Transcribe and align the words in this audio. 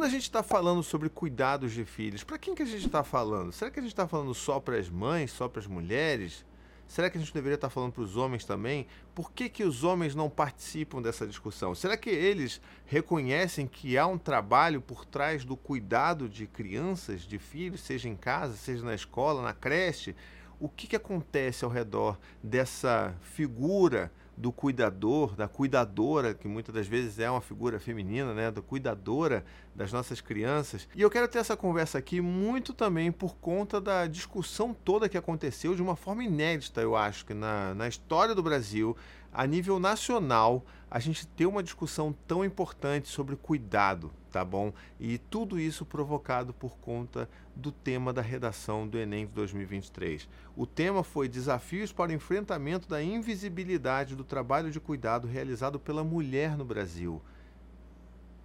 quando 0.00 0.08
a 0.08 0.12
gente 0.12 0.22
está 0.22 0.42
falando 0.42 0.82
sobre 0.82 1.10
cuidados 1.10 1.72
de 1.72 1.84
filhos, 1.84 2.24
para 2.24 2.38
quem 2.38 2.54
que 2.54 2.62
a 2.62 2.66
gente 2.66 2.86
está 2.86 3.04
falando? 3.04 3.52
Será 3.52 3.70
que 3.70 3.78
a 3.78 3.82
gente 3.82 3.92
está 3.92 4.08
falando 4.08 4.32
só 4.32 4.58
para 4.58 4.78
as 4.78 4.88
mães, 4.88 5.30
só 5.30 5.46
para 5.46 5.60
as 5.60 5.66
mulheres? 5.66 6.42
Será 6.88 7.10
que 7.10 7.18
a 7.18 7.20
gente 7.20 7.34
deveria 7.34 7.56
estar 7.56 7.68
tá 7.68 7.70
falando 7.70 7.92
para 7.92 8.04
os 8.04 8.16
homens 8.16 8.46
também? 8.46 8.86
Por 9.14 9.30
que, 9.30 9.50
que 9.50 9.62
os 9.62 9.84
homens 9.84 10.14
não 10.14 10.30
participam 10.30 11.02
dessa 11.02 11.26
discussão? 11.26 11.74
Será 11.74 11.98
que 11.98 12.08
eles 12.08 12.62
reconhecem 12.86 13.66
que 13.66 13.98
há 13.98 14.06
um 14.06 14.16
trabalho 14.16 14.80
por 14.80 15.04
trás 15.04 15.44
do 15.44 15.54
cuidado 15.54 16.30
de 16.30 16.46
crianças, 16.46 17.20
de 17.20 17.38
filhos, 17.38 17.82
seja 17.82 18.08
em 18.08 18.16
casa, 18.16 18.56
seja 18.56 18.82
na 18.82 18.94
escola, 18.94 19.42
na 19.42 19.52
creche? 19.52 20.16
O 20.58 20.66
que, 20.66 20.86
que 20.86 20.96
acontece 20.96 21.62
ao 21.62 21.70
redor 21.70 22.18
dessa 22.42 23.14
figura 23.20 24.10
do 24.36 24.50
cuidador, 24.50 25.34
da 25.34 25.46
cuidadora, 25.46 26.34
que 26.34 26.48
muitas 26.48 26.74
das 26.74 26.86
vezes 26.86 27.18
é 27.18 27.30
uma 27.30 27.40
figura 27.40 27.78
feminina, 27.78 28.32
né, 28.32 28.50
da 28.50 28.62
cuidadora 28.62 29.44
das 29.74 29.92
nossas 29.92 30.20
crianças. 30.20 30.88
E 30.94 31.02
eu 31.02 31.10
quero 31.10 31.28
ter 31.28 31.38
essa 31.38 31.56
conversa 31.56 31.98
aqui 31.98 32.20
muito 32.20 32.72
também 32.72 33.12
por 33.12 33.36
conta 33.36 33.80
da 33.80 34.06
discussão 34.06 34.74
toda 34.74 35.08
que 35.08 35.18
aconteceu 35.18 35.74
de 35.74 35.82
uma 35.82 35.96
forma 35.96 36.24
inédita, 36.24 36.80
eu 36.80 36.96
acho, 36.96 37.26
que 37.26 37.34
na, 37.34 37.74
na 37.74 37.86
história 37.88 38.34
do 38.34 38.42
Brasil, 38.42 38.96
a 39.32 39.46
nível 39.46 39.78
nacional, 39.78 40.64
a 40.90 40.98
gente 40.98 41.26
ter 41.26 41.46
uma 41.46 41.62
discussão 41.62 42.14
tão 42.26 42.44
importante 42.44 43.08
sobre 43.08 43.36
cuidado, 43.36 44.10
tá 44.30 44.44
bom? 44.44 44.72
E 44.98 45.18
tudo 45.18 45.58
isso 45.58 45.84
provocado 45.84 46.54
por 46.54 46.78
conta 46.78 47.28
do 47.54 47.70
tema 47.70 48.12
da 48.12 48.22
redação 48.22 48.86
do 48.86 48.98
Enem 48.98 49.26
de 49.26 49.32
2023. 49.32 50.28
O 50.56 50.66
tema 50.66 51.02
foi 51.02 51.28
Desafios 51.28 51.92
para 51.92 52.10
o 52.10 52.14
enfrentamento 52.14 52.88
da 52.88 53.02
invisibilidade 53.02 54.16
do 54.16 54.24
trabalho 54.24 54.70
de 54.70 54.80
cuidado 54.80 55.26
realizado 55.26 55.78
pela 55.78 56.04
mulher 56.04 56.56
no 56.56 56.64
Brasil. 56.64 57.20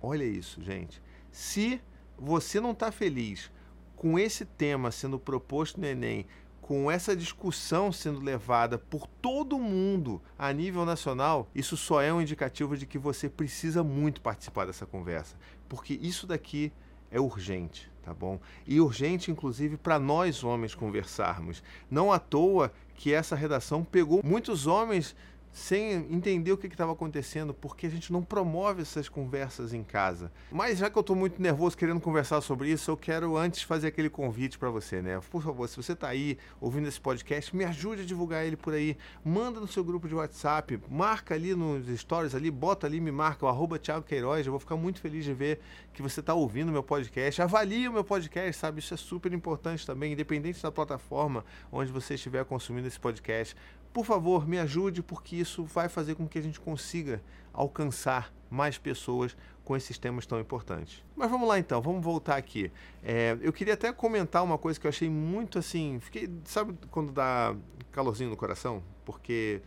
Olha 0.02 0.24
isso, 0.24 0.62
gente. 0.62 1.02
Se 1.32 1.80
você 2.18 2.60
não 2.60 2.72
está 2.72 2.92
feliz 2.92 3.52
com 3.96 4.20
esse 4.20 4.46
tema 4.46 4.92
sendo 4.92 5.18
proposto 5.18 5.80
no 5.80 5.86
Enem, 5.86 6.26
com 6.66 6.90
essa 6.90 7.16
discussão 7.16 7.92
sendo 7.92 8.20
levada 8.20 8.80
por 8.80 9.06
todo 9.06 9.60
mundo 9.60 10.20
a 10.36 10.52
nível 10.52 10.84
nacional, 10.84 11.48
isso 11.54 11.78
só 11.78 12.02
é 12.02 12.12
um 12.12 12.20
indicativo 12.20 12.76
de 12.76 12.88
que 12.88 12.98
você 12.98 13.30
precisa 13.30 13.84
muito 13.84 14.20
participar 14.20 14.66
dessa 14.66 14.84
conversa, 14.84 15.36
porque 15.68 16.00
isso 16.02 16.28
daqui 16.28 16.72
é 17.12 17.20
urgente, 17.20 17.92
tá 18.04 18.14
bom? 18.14 18.40
E 18.68 18.80
urgente, 18.80 19.32
inclusive, 19.32 19.78
para 19.78 19.98
nós 20.00 20.44
homens 20.44 20.76
conversarmos. 20.76 21.64
Não 21.90 22.12
à 22.12 22.20
toa 22.20 22.72
que 22.96 23.14
essa 23.14 23.36
redação 23.36 23.84
pegou 23.84 24.22
muitos 24.24 24.68
homens 24.68 25.16
sem 25.56 25.94
entender 26.14 26.52
o 26.52 26.58
que 26.58 26.68
estava 26.68 26.92
acontecendo, 26.92 27.54
porque 27.54 27.88
a 27.88 27.90
gente 27.90 28.12
não 28.12 28.22
promove 28.22 28.82
essas 28.82 29.08
conversas 29.08 29.74
em 29.74 29.86
casa. 29.86 30.30
Mas 30.52 30.80
já 30.80 30.90
que 30.90 30.98
eu 30.98 31.00
estou 31.00 31.16
muito 31.16 31.42
nervoso 31.42 31.78
querendo 31.78 32.02
conversar 32.02 32.42
sobre 32.42 32.70
isso, 32.70 32.92
eu 32.92 32.98
quero 32.98 33.38
antes 33.38 33.62
fazer 33.62 33.88
aquele 33.88 34.10
convite 34.10 34.60
para 34.60 34.70
você, 34.70 35.02
né? 35.02 35.18
Por 35.32 35.42
favor, 35.42 35.66
se 35.70 35.78
você 35.78 35.94
está 35.94 36.10
aí 36.10 36.38
ouvindo 36.60 36.90
esse 36.90 37.00
podcast, 37.00 37.56
me 37.56 37.64
ajude 37.64 38.02
a 38.02 38.06
divulgar 38.06 38.46
ele 38.46 38.58
por 38.58 38.74
aí. 38.74 38.98
Manda 39.24 39.62
no 39.62 39.68
seu 39.68 39.82
grupo 39.82 40.10
de 40.10 40.16
WhatsApp, 40.16 40.78
marca 40.90 41.36
ali 41.36 41.56
nos 41.56 41.88
stories 42.02 42.36
ali, 42.36 42.52
bota 42.52 42.86
ali, 42.86 43.00
me 43.00 43.12
marca 43.12 43.46
o 43.46 43.48
arroba 43.48 43.80
Thiago 43.80 44.06
Queiroz. 44.06 44.46
Eu 44.46 44.52
vou 44.52 44.60
ficar 44.60 44.76
muito 44.76 45.00
feliz 45.00 45.24
de 45.24 45.34
ver 45.34 45.62
que 45.94 46.02
você 46.02 46.20
está 46.20 46.34
ouvindo 46.34 46.70
meu 46.70 46.84
podcast. 46.84 47.42
Avalie 47.42 47.88
o 47.88 47.94
meu 47.94 48.04
podcast, 48.04 48.60
sabe? 48.60 48.80
Isso 48.80 48.94
é 48.94 48.98
super 48.98 49.32
importante 49.32 49.86
também, 49.88 50.12
independente 50.12 50.62
da 50.62 50.70
plataforma 50.70 51.46
onde 51.72 51.94
você 51.94 52.16
estiver 52.16 52.44
consumindo 52.44 52.90
esse 52.90 53.00
podcast 53.00 53.56
por 53.96 54.06
favor, 54.06 54.46
me 54.46 54.60
ajude, 54.60 55.02
porque 55.02 55.38
isso 55.38 55.64
vai 55.64 55.88
fazer 55.88 56.16
com 56.16 56.28
que 56.28 56.38
a 56.38 56.42
gente 56.42 56.60
consiga 56.60 57.24
alcançar 57.54 58.30
mais 58.50 58.78
pessoas 58.78 59.38
com 59.64 59.74
esses 59.74 59.98
temas 59.98 60.26
tão 60.26 60.38
importantes. 60.38 61.02
Mas 61.16 61.32
vamos 61.32 61.48
lá 61.48 61.58
então, 61.58 61.82
vamos 61.82 62.04
voltar 62.04 62.36
aqui. 62.36 62.70
É, 63.02 63.38
eu 63.40 63.54
queria 63.54 63.74
até 63.74 63.94
comentar 63.94 64.44
uma 64.44 64.58
coisa 64.58 64.78
que 64.78 64.86
eu 64.86 64.90
achei 64.90 65.10
muito 65.10 65.58
assim. 65.58 65.98
Fiquei, 66.02 66.30
sabe 66.44 66.78
quando 66.92 67.14
dá 67.14 67.56
calorzinho 67.94 68.30
no 68.30 68.36
coração? 68.36 68.84
Porque 69.06 69.62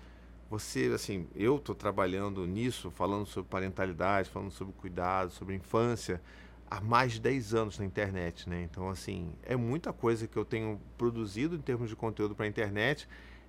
você, 0.50 0.93
assim, 0.94 1.27
eu 1.34 1.56
estou 1.56 1.75
trabalhando 1.75 2.47
nisso, 2.47 2.91
falando 2.91 3.25
sobre 3.25 3.49
parentalidade, 3.49 4.28
falando 4.28 4.50
sobre 4.50 4.75
cuidado, 4.75 5.31
sobre 5.31 5.55
infância, 5.55 6.21
há 6.71 6.83
mais 6.83 7.12
de 7.12 7.21
10 7.22 7.55
anos 7.55 7.78
na 7.78 7.84
internet, 7.87 8.47
né? 8.47 8.61
Então, 8.71 8.91
assim, 8.91 9.33
é 9.43 9.56
muita 9.56 9.91
coisa 9.91 10.28
que 10.28 10.37
eu 10.37 10.44
tenho 10.44 10.78
produzido 10.99 11.56
em 11.56 11.62
termos 11.62 11.88
de 11.88 11.97
conteúdo 11.97 12.34
para 12.34 12.44
a 12.44 12.49
internet 12.49 13.09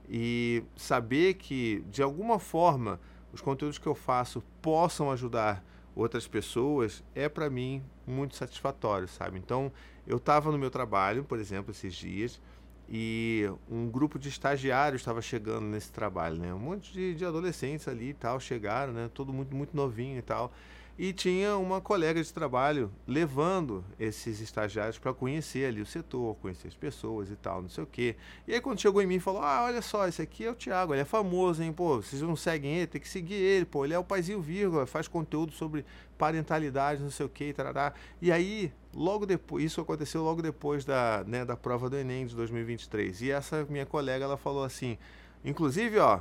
e 0.09 0.63
saber 0.75 1.35
que, 1.35 1.83
de 1.89 2.01
alguma 2.01 2.39
forma, 2.39 2.99
os 3.31 3.41
conteúdos 3.41 3.77
que 3.77 3.87
eu 3.87 3.93
faço 3.93 4.43
possam 4.61 5.11
ajudar 5.11 5.63
outras 5.95 6.27
pessoas 6.27 7.03
é 7.13 7.29
para 7.29 7.49
mim 7.49 7.83
muito 8.07 8.35
satisfatório, 8.35 9.07
sabe? 9.07 9.37
Então, 9.37 9.71
eu 10.07 10.17
estava 10.17 10.51
no 10.51 10.57
meu 10.57 10.71
trabalho, 10.71 11.23
por 11.23 11.37
exemplo, 11.37 11.71
esses 11.71 11.93
dias, 11.93 12.41
e 12.89 13.47
um 13.69 13.87
grupo 13.87 14.17
de 14.17 14.29
estagiários 14.29 15.01
estava 15.01 15.21
chegando 15.21 15.65
nesse 15.65 15.91
trabalho, 15.91 16.37
né? 16.37 16.51
Um 16.51 16.59
monte 16.59 16.91
de, 16.91 17.13
de 17.13 17.23
adolescentes 17.23 17.87
ali 17.87 18.09
e 18.09 18.13
tal 18.15 18.39
chegaram, 18.39 18.91
né? 18.91 19.11
Todo 19.13 19.31
muito 19.31 19.55
muito 19.55 19.77
novinho 19.77 20.17
e 20.17 20.23
tal 20.23 20.51
e 20.99 21.13
tinha 21.13 21.55
uma 21.55 21.79
colega 21.79 22.21
de 22.21 22.33
trabalho 22.33 22.91
levando 23.07 23.85
esses 23.97 24.41
estagiários 24.41 24.99
para 24.99 25.13
conhecer 25.13 25.65
ali 25.65 25.79
o 25.79 25.85
setor, 25.85 26.35
conhecer 26.41 26.67
as 26.67 26.75
pessoas 26.75 27.31
e 27.31 27.37
tal, 27.37 27.61
não 27.61 27.69
sei 27.69 27.85
o 27.85 27.87
quê. 27.87 28.17
E 28.45 28.53
aí 28.53 28.59
quando 28.59 28.81
chegou 28.81 29.01
em 29.01 29.07
mim 29.07 29.17
falou: 29.17 29.41
"Ah, 29.41 29.63
olha 29.63 29.81
só, 29.81 30.09
esse 30.09 30.21
aqui 30.21 30.43
é 30.43 30.51
o 30.51 30.55
Thiago, 30.55 30.93
ele 30.93 31.01
é 31.01 31.05
famoso, 31.05 31.63
hein? 31.63 31.71
Pô, 31.71 32.01
vocês 32.01 32.21
não 32.21 32.35
seguem 32.35 32.75
ele, 32.75 32.87
tem 32.87 32.99
que 32.99 33.07
seguir 33.07 33.35
ele, 33.35 33.63
pô, 33.63 33.85
ele 33.85 33.93
é 33.93 33.97
o 33.97 34.03
paizinho 34.03 34.41
vírgula, 34.41 34.85
faz 34.85 35.07
conteúdo 35.07 35.53
sobre 35.53 35.85
parentalidade, 36.17 37.01
não 37.01 37.09
sei 37.09 37.25
o 37.25 37.29
quê, 37.29 37.53
tarará". 37.53 37.93
E 38.21 38.29
aí, 38.29 38.69
logo 38.93 39.25
depois, 39.25 39.63
isso 39.63 39.79
aconteceu 39.79 40.21
logo 40.21 40.41
depois 40.41 40.83
da, 40.83 41.23
né, 41.25 41.45
da 41.45 41.55
prova 41.55 41.89
do 41.89 41.95
ENEM 41.95 42.25
de 42.25 42.35
2023. 42.35 43.21
E 43.21 43.31
essa 43.31 43.65
minha 43.69 43.85
colega, 43.85 44.25
ela 44.25 44.35
falou 44.35 44.65
assim: 44.65 44.97
"Inclusive, 45.45 45.97
ó, 45.97 46.19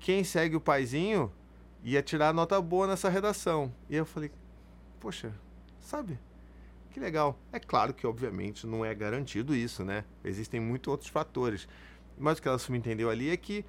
quem 0.00 0.24
segue 0.24 0.56
o 0.56 0.60
paizinho 0.60 1.30
ia 1.92 2.02
tirar 2.02 2.34
nota 2.34 2.60
boa 2.60 2.86
nessa 2.86 3.08
redação. 3.08 3.72
E 3.88 3.94
eu 3.94 4.04
falei, 4.04 4.30
poxa, 4.98 5.32
sabe? 5.80 6.18
Que 6.90 6.98
legal. 6.98 7.38
É 7.52 7.60
claro 7.60 7.94
que, 7.94 8.06
obviamente, 8.06 8.66
não 8.66 8.84
é 8.84 8.92
garantido 8.94 9.54
isso, 9.54 9.84
né? 9.84 10.04
Existem 10.24 10.58
muitos 10.58 10.90
outros 10.90 11.10
fatores. 11.10 11.68
Mas 12.18 12.38
o 12.38 12.42
que 12.42 12.48
ela 12.48 12.58
subentendeu 12.58 13.08
ali 13.08 13.30
é 13.30 13.36
que 13.36 13.64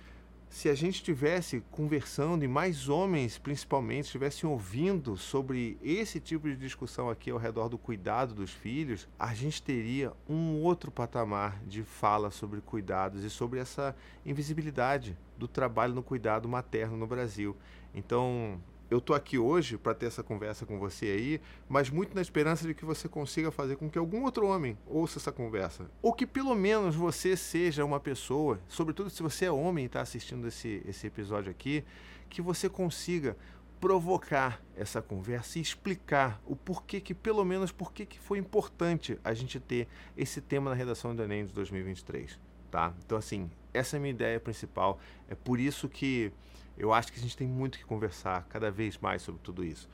se 0.50 0.70
a 0.70 0.74
gente 0.74 0.96
estivesse 0.96 1.62
conversando 1.72 2.44
e 2.44 2.48
mais 2.48 2.88
homens, 2.90 3.38
principalmente, 3.38 4.06
estivessem 4.06 4.50
ouvindo 4.50 5.18
sobre 5.18 5.78
esse 5.84 6.20
tipo 6.20 6.48
de 6.48 6.56
discussão 6.56 7.10
aqui 7.10 7.30
ao 7.30 7.38
redor 7.38 7.68
do 7.68 7.78
cuidado 7.78 8.34
dos 8.34 8.52
filhos, 8.52 9.08
a 9.20 9.34
gente 9.34 9.62
teria 9.62 10.14
um 10.28 10.62
outro 10.62 10.90
patamar 10.90 11.62
de 11.66 11.84
fala 11.84 12.32
sobre 12.32 12.62
cuidados 12.62 13.24
e 13.24 13.30
sobre 13.30 13.60
essa 13.60 13.96
invisibilidade 14.26 15.18
do 15.38 15.48
trabalho 15.48 15.94
no 15.94 16.02
cuidado 16.02 16.48
materno 16.48 16.98
no 16.98 17.06
Brasil. 17.06 17.56
Então, 17.94 18.60
eu 18.90 19.02
tô 19.02 19.14
aqui 19.14 19.38
hoje 19.38 19.78
para 19.78 19.94
ter 19.94 20.06
essa 20.06 20.24
conversa 20.24 20.66
com 20.66 20.80
você 20.80 21.08
aí, 21.08 21.42
mas 21.68 21.90
muito 21.90 22.16
na 22.16 22.22
esperança 22.22 22.66
de 22.66 22.74
que 22.74 22.86
você 22.86 23.10
consiga 23.10 23.52
fazer 23.52 23.76
com 23.76 23.90
que 23.90 23.98
algum 23.98 24.24
outro 24.24 24.48
homem 24.48 24.78
ouça 24.86 25.20
essa 25.20 25.32
conversa. 25.32 25.90
Ou 26.02 26.14
que 26.14 26.26
pelo 26.26 26.56
menos 26.56 26.96
você 26.96 27.36
seja 27.36 27.84
uma 27.84 28.00
pessoa, 28.00 28.60
sobretudo 28.68 29.10
se 29.10 29.22
você 29.22 29.46
é 29.46 29.52
homem 29.52 29.84
e 29.84 29.88
está 29.88 30.02
assistindo 30.02 30.48
esse, 30.48 30.82
esse 30.88 31.06
episódio 31.08 31.52
aqui, 31.52 31.84
que 32.30 32.42
você 32.42 32.70
consiga 32.70 33.36
provocar 33.80 34.62
essa 34.76 35.02
conversa 35.02 35.60
e 35.60 35.62
explicar 35.62 36.42
o 36.46 36.56
porquê 36.56 37.00
que, 37.00 37.14
pelo 37.14 37.44
menos, 37.46 37.72
porquê 37.72 38.06
que 38.06 38.20
foi 38.20 38.40
importante 38.40 39.20
a 39.24 39.34
gente 39.34 39.60
ter 39.60 39.88
esse 40.16 40.42
tema 40.42 40.70
na 40.70 40.76
redação 40.76 41.16
do 41.16 41.22
Enem 41.22 41.46
de 41.46 41.54
2023, 41.54 42.40
tá? 42.72 42.94
Então, 43.06 43.18
assim, 43.18 43.52
essa 43.74 43.96
é 43.96 43.98
a 43.98 44.00
minha 44.00 44.14
ideia 44.14 44.40
principal. 44.40 45.00
É 45.30 45.36
por 45.36 45.60
isso 45.60 45.88
que 45.88 46.32
eu 46.78 46.94
acho 46.94 47.12
que 47.12 47.20
a 47.20 47.22
gente 47.22 47.36
tem 47.36 47.48
muito 47.48 47.78
que 47.78 47.86
conversar 47.86 48.46
cada 48.50 48.70
vez 48.70 48.98
mais 48.98 49.22
sobre 49.22 49.42
tudo 49.42 49.64
isso. 49.64 49.90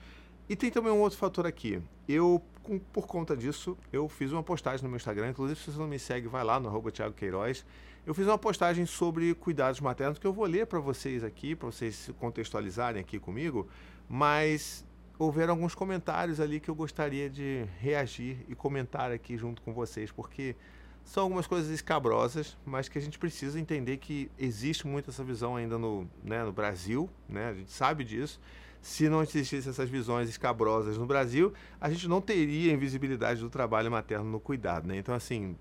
E 0.47 0.55
tem 0.55 0.69
também 0.69 0.91
um 0.91 0.99
outro 0.99 1.17
fator 1.17 1.47
aqui. 1.47 1.81
Eu, 2.07 2.41
com, 2.61 2.77
por 2.77 3.07
conta 3.07 3.35
disso, 3.35 3.77
eu 3.91 4.09
fiz 4.09 4.31
uma 4.31 4.43
postagem 4.43 4.83
no 4.83 4.89
meu 4.89 4.97
Instagram. 4.97 5.29
Inclusive, 5.29 5.59
se 5.59 5.71
você 5.71 5.79
não 5.79 5.87
me 5.87 5.97
segue, 5.97 6.27
vai 6.27 6.43
lá 6.43 6.59
no 6.59 6.67
arroba 6.67 6.91
Thiago 6.91 7.13
Queiroz. 7.13 7.65
Eu 8.05 8.13
fiz 8.13 8.27
uma 8.27 8.37
postagem 8.37 8.85
sobre 8.85 9.33
cuidados 9.33 9.79
maternos 9.79 10.19
que 10.19 10.27
eu 10.27 10.33
vou 10.33 10.45
ler 10.45 10.67
para 10.67 10.79
vocês 10.79 11.23
aqui, 11.23 11.55
para 11.55 11.67
vocês 11.67 11.95
se 11.95 12.13
contextualizarem 12.13 12.99
aqui 12.99 13.17
comigo. 13.17 13.69
Mas 14.09 14.85
houveram 15.17 15.53
alguns 15.53 15.73
comentários 15.73 16.41
ali 16.41 16.59
que 16.59 16.69
eu 16.69 16.75
gostaria 16.75 17.29
de 17.29 17.65
reagir 17.79 18.45
e 18.49 18.55
comentar 18.55 19.11
aqui 19.11 19.37
junto 19.37 19.61
com 19.61 19.73
vocês, 19.73 20.11
porque 20.11 20.55
são 21.03 21.23
algumas 21.23 21.45
coisas 21.45 21.69
escabrosas, 21.69 22.57
mas 22.65 22.87
que 22.87 22.97
a 22.97 23.01
gente 23.01 23.19
precisa 23.19 23.59
entender 23.59 23.97
que 23.97 24.31
existe 24.37 24.87
muito 24.87 25.09
essa 25.09 25.23
visão 25.23 25.55
ainda 25.55 25.77
no, 25.77 26.07
né, 26.23 26.43
no 26.43 26.51
Brasil, 26.51 27.09
né? 27.27 27.49
A 27.49 27.53
gente 27.53 27.71
sabe 27.71 28.03
disso. 28.03 28.39
Se 28.81 29.07
não 29.07 29.21
existissem 29.21 29.69
essas 29.69 29.89
visões 29.89 30.27
escabrosas 30.27 30.97
no 30.97 31.05
Brasil, 31.05 31.53
a 31.79 31.89
gente 31.89 32.07
não 32.07 32.19
teria 32.19 32.73
invisibilidade 32.73 33.39
do 33.39 33.49
trabalho 33.49 33.89
materno 33.89 34.25
no 34.25 34.39
cuidado, 34.39 34.87
né? 34.87 34.97
Então, 34.97 35.15
assim, 35.15 35.55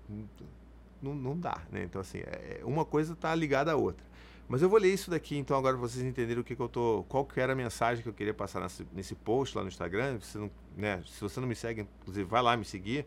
não, 1.01 1.15
não 1.15 1.37
dá, 1.37 1.61
né? 1.71 1.83
Então, 1.83 2.01
assim, 2.01 2.19
é, 2.19 2.61
uma 2.63 2.83
coisa 2.83 3.13
está 3.13 3.33
ligada 3.33 3.71
à 3.71 3.75
outra. 3.75 4.05
Mas 4.47 4.61
eu 4.61 4.69
vou 4.69 4.77
ler 4.77 4.93
isso 4.93 5.09
daqui, 5.09 5.37
então, 5.37 5.57
agora 5.57 5.77
para 5.77 5.87
vocês 5.87 6.03
entenderem 6.03 6.41
o 6.41 6.43
que, 6.43 6.55
que 6.55 6.61
eu 6.61 6.67
tô. 6.67 7.05
qual 7.07 7.25
que 7.25 7.39
era 7.39 7.53
a 7.53 7.55
mensagem 7.55 8.03
que 8.03 8.09
eu 8.09 8.13
queria 8.13 8.33
passar 8.33 8.59
nesse, 8.59 8.85
nesse 8.93 9.15
post 9.15 9.55
lá 9.55 9.63
no 9.63 9.69
Instagram. 9.69 10.19
Se, 10.19 10.37
não, 10.37 10.51
né, 10.75 11.01
se 11.05 11.21
você 11.21 11.39
não 11.39 11.47
me 11.47 11.55
segue, 11.55 11.87
inclusive, 12.01 12.29
vai 12.29 12.41
lá 12.41 12.57
me 12.57 12.65
seguir. 12.65 13.05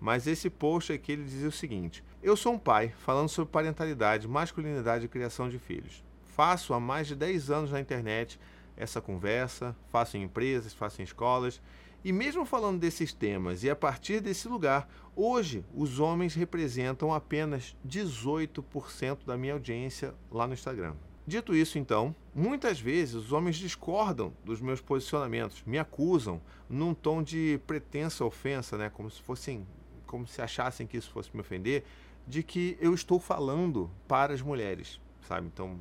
Mas 0.00 0.26
esse 0.26 0.48
post 0.48 0.92
aqui 0.92 1.12
ele 1.12 1.24
dizia 1.24 1.48
o 1.48 1.52
seguinte: 1.52 2.04
Eu 2.22 2.36
sou 2.36 2.54
um 2.54 2.58
pai 2.58 2.94
falando 2.98 3.28
sobre 3.28 3.52
parentalidade, 3.52 4.28
masculinidade 4.28 5.06
e 5.06 5.08
criação 5.08 5.48
de 5.48 5.58
filhos. 5.58 6.04
Faço 6.24 6.72
há 6.72 6.80
mais 6.80 7.06
de 7.08 7.16
10 7.16 7.50
anos 7.50 7.72
na 7.72 7.80
internet 7.80 8.38
essa 8.76 9.00
conversa, 9.00 9.76
faço 9.88 10.16
em 10.16 10.22
empresas, 10.22 10.72
faço 10.72 11.00
em 11.00 11.04
escolas. 11.04 11.60
E 12.04 12.12
mesmo 12.12 12.44
falando 12.44 12.78
desses 12.78 13.12
temas 13.12 13.64
e 13.64 13.70
a 13.70 13.74
partir 13.74 14.20
desse 14.20 14.46
lugar, 14.46 14.88
hoje 15.16 15.64
os 15.74 15.98
homens 15.98 16.34
representam 16.34 17.12
apenas 17.12 17.76
18% 17.86 19.24
da 19.26 19.36
minha 19.36 19.54
audiência 19.54 20.14
lá 20.30 20.46
no 20.46 20.54
Instagram. 20.54 20.94
Dito 21.26 21.54
isso, 21.54 21.78
então, 21.78 22.14
muitas 22.34 22.80
vezes 22.80 23.14
os 23.14 23.32
homens 23.32 23.56
discordam 23.56 24.32
dos 24.42 24.62
meus 24.62 24.80
posicionamentos, 24.80 25.62
me 25.66 25.78
acusam 25.78 26.40
num 26.70 26.94
tom 26.94 27.22
de 27.22 27.60
pretensa 27.66 28.24
ofensa, 28.24 28.78
né, 28.78 28.88
como 28.88 29.10
se 29.10 29.20
fossem, 29.20 29.66
como 30.08 30.26
se 30.26 30.42
achassem 30.42 30.86
que 30.86 30.96
isso 30.96 31.10
fosse 31.10 31.30
me 31.32 31.40
ofender, 31.40 31.84
de 32.26 32.42
que 32.42 32.76
eu 32.80 32.92
estou 32.92 33.20
falando 33.20 33.88
para 34.08 34.34
as 34.34 34.42
mulheres, 34.42 35.00
sabe? 35.22 35.46
Então, 35.46 35.78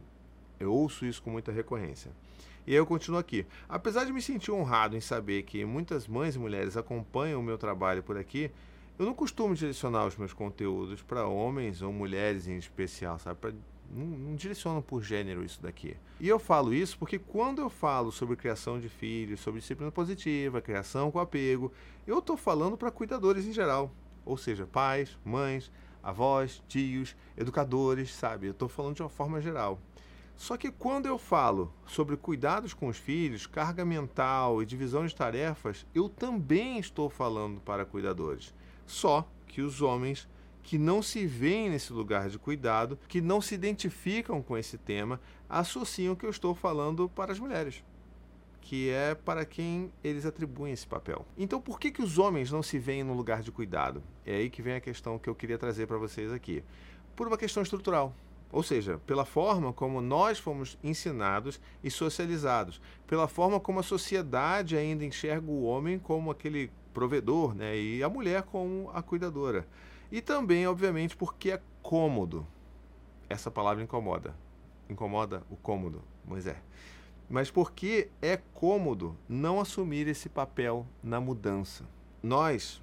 eu 0.60 0.72
ouço 0.72 1.06
isso 1.06 1.22
com 1.24 1.32
muita 1.32 1.52
recorrência. 1.52 2.12
E 2.66 2.72
aí 2.72 2.78
eu 2.78 2.86
continuo 2.86 3.20
aqui. 3.20 3.46
Apesar 3.68 4.04
de 4.04 4.12
me 4.12 4.22
sentir 4.22 4.52
honrado 4.52 4.96
em 4.96 5.02
saber 5.02 5.44
que 5.44 5.64
muitas 5.64 6.08
mães 6.08 6.36
e 6.36 6.40
mulheres 6.40 6.76
acompanham 6.76 7.40
o 7.40 7.44
meu 7.44 7.58
trabalho 7.58 8.04
por 8.04 8.18
aqui, 8.18 8.52
eu 9.00 9.06
não 9.06 9.14
costumo 9.14 9.56
direcionar 9.56 10.06
os 10.06 10.18
meus 10.18 10.34
conteúdos 10.34 11.02
para 11.02 11.26
homens 11.26 11.82
ou 11.82 11.94
mulheres 11.94 12.48
em 12.48 12.58
especial, 12.58 13.18
sabe? 13.20 13.40
Pra, 13.40 13.54
não, 13.90 14.06
não 14.06 14.36
direciono 14.36 14.82
por 14.82 15.02
gênero 15.02 15.46
isso 15.46 15.62
daqui. 15.62 15.96
E 16.20 16.28
eu 16.28 16.40
falo 16.40 16.74
isso 16.74 16.98
porque 16.98 17.18
quando 17.18 17.62
eu 17.62 17.70
falo 17.70 18.12
sobre 18.12 18.36
criação 18.36 18.80
de 18.80 18.90
filhos, 18.90 19.40
sobre 19.40 19.62
disciplina 19.62 19.92
positiva, 19.92 20.62
criação 20.62 21.10
com 21.10 21.20
apego, 21.20 21.72
eu 22.06 22.20
estou 22.20 22.36
falando 22.36 22.78
para 22.78 22.92
cuidadores 22.92 23.46
em 23.46 23.54
geral. 23.54 23.92
Ou 24.28 24.38
seja, 24.38 24.68
pais, 24.68 25.18
mães, 25.24 25.72
avós, 26.04 26.62
tios, 26.68 27.16
educadores, 27.36 28.14
sabe? 28.14 28.48
Eu 28.48 28.52
estou 28.52 28.70
falando 28.70 28.96
de 28.96 29.04
uma 29.04 29.10
forma 29.10 29.42
geral. 29.42 29.80
Só 30.36 30.56
que 30.56 30.72
quando 30.72 31.08
eu 31.08 31.18
falo 31.18 31.74
sobre 31.88 32.16
cuidados 32.16 32.74
com 32.74 32.88
os 32.88 32.98
filhos, 32.98 33.48
carga 33.48 33.84
mental 33.84 34.62
e 34.62 34.66
divisão 34.66 35.06
de 35.06 35.16
tarefas, 35.16 35.86
eu 35.96 36.08
também 36.08 36.78
estou 36.78 37.10
falando 37.10 37.60
para 37.60 37.86
cuidadores. 37.86 38.54
Só 38.86 39.28
que 39.48 39.62
os 39.62 39.82
homens 39.82 40.30
que 40.62 40.78
não 40.78 41.02
se 41.02 41.26
veem 41.26 41.70
nesse 41.70 41.92
lugar 41.94 42.30
de 42.30 42.38
cuidado, 42.38 43.00
que 43.08 43.22
não 43.22 43.42
se 43.42 43.56
identificam 43.56 44.42
com 44.42 44.58
esse 44.58 44.78
tema, 44.78 45.20
associam 45.50 46.16
que 46.16 46.26
eu 46.26 46.30
estou 46.30 46.54
falando 46.54 47.10
para 47.10 47.32
as 47.32 47.40
mulheres, 47.40 47.84
que 48.68 48.90
é 48.90 49.16
para 49.16 49.46
quem 49.46 49.90
eles 50.04 50.26
atribuem 50.26 50.74
esse 50.74 50.86
papel. 50.86 51.26
Então, 51.38 51.62
por 51.62 51.80
que, 51.80 51.90
que 51.90 52.02
os 52.02 52.20
homens 52.20 52.52
não 52.52 52.62
se 52.62 52.78
veem 52.78 53.02
no 53.02 53.14
lugar 53.14 53.42
de 53.42 53.50
cuidado? 53.50 54.04
É 54.26 54.36
aí 54.36 54.50
que 54.50 54.62
vem 54.62 54.76
a 54.76 54.82
questão 54.82 55.18
que 55.18 55.30
eu 55.30 55.34
queria 55.34 55.58
trazer 55.58 55.88
para 55.88 55.98
vocês 55.98 56.34
aqui. 56.34 56.62
Por 57.16 57.28
uma 57.28 57.38
questão 57.38 57.64
estrutural. 57.64 58.14
Ou 58.52 58.62
seja, 58.62 59.00
pela 59.08 59.24
forma 59.24 59.72
como 59.72 60.02
nós 60.02 60.38
fomos 60.38 60.78
ensinados 60.84 61.62
e 61.82 61.90
socializados, 61.90 62.82
pela 63.08 63.26
forma 63.30 63.58
como 63.58 63.80
a 63.80 63.84
sociedade 63.84 64.76
ainda 64.76 65.06
enxerga 65.06 65.50
o 65.50 65.64
homem 65.64 65.98
como 65.98 66.30
aquele 66.30 66.70
provedor, 66.94 67.56
né, 67.56 67.78
e 67.78 68.04
a 68.04 68.10
mulher 68.10 68.44
como 68.44 68.92
a 68.94 69.02
cuidadora. 69.02 69.66
E 70.12 70.20
também, 70.20 70.68
obviamente, 70.68 71.16
porque 71.16 71.52
é 71.52 71.62
cômodo. 71.82 72.46
Essa 73.30 73.50
palavra 73.50 73.82
incomoda. 73.82 74.36
Incomoda 74.90 75.42
o 75.50 75.56
cômodo, 75.56 76.04
mas 76.26 76.46
é. 76.46 76.58
Mas 77.30 77.52
porque 77.52 78.10
é 78.22 78.38
cômodo 78.38 79.18
não 79.28 79.60
assumir 79.60 80.08
esse 80.08 80.30
papel 80.30 80.88
na 81.04 81.20
mudança. 81.20 81.86
Nós, 82.24 82.82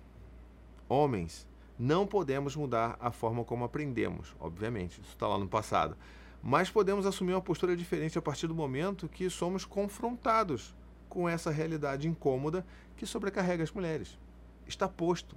homens, 0.89 1.47
não 1.79 2.07
podemos 2.07 2.55
mudar 2.55 2.97
a 3.01 3.11
forma 3.11 3.45
como 3.45 3.65
aprendemos, 3.65 4.37
obviamente, 4.39 5.01
isso 5.01 5.11
está 5.11 5.27
lá 5.27 5.39
no 5.39 5.49
passado. 5.49 5.97
Mas 6.43 6.71
podemos 6.71 7.07
assumir 7.07 7.33
uma 7.33 7.41
postura 7.41 7.75
diferente 7.75 8.19
a 8.19 8.23
partir 8.23 8.47
do 8.47 8.55
momento 8.55 9.09
que 9.09 9.31
somos 9.31 9.65
confrontados 9.65 10.75
com 11.09 11.27
essa 11.27 11.51
realidade 11.51 12.07
incômoda 12.07 12.67
que 12.97 13.07
sobrecarrega 13.07 13.63
as 13.63 13.73
mulheres. 13.73 14.19
Está 14.67 14.87
posto. 14.87 15.37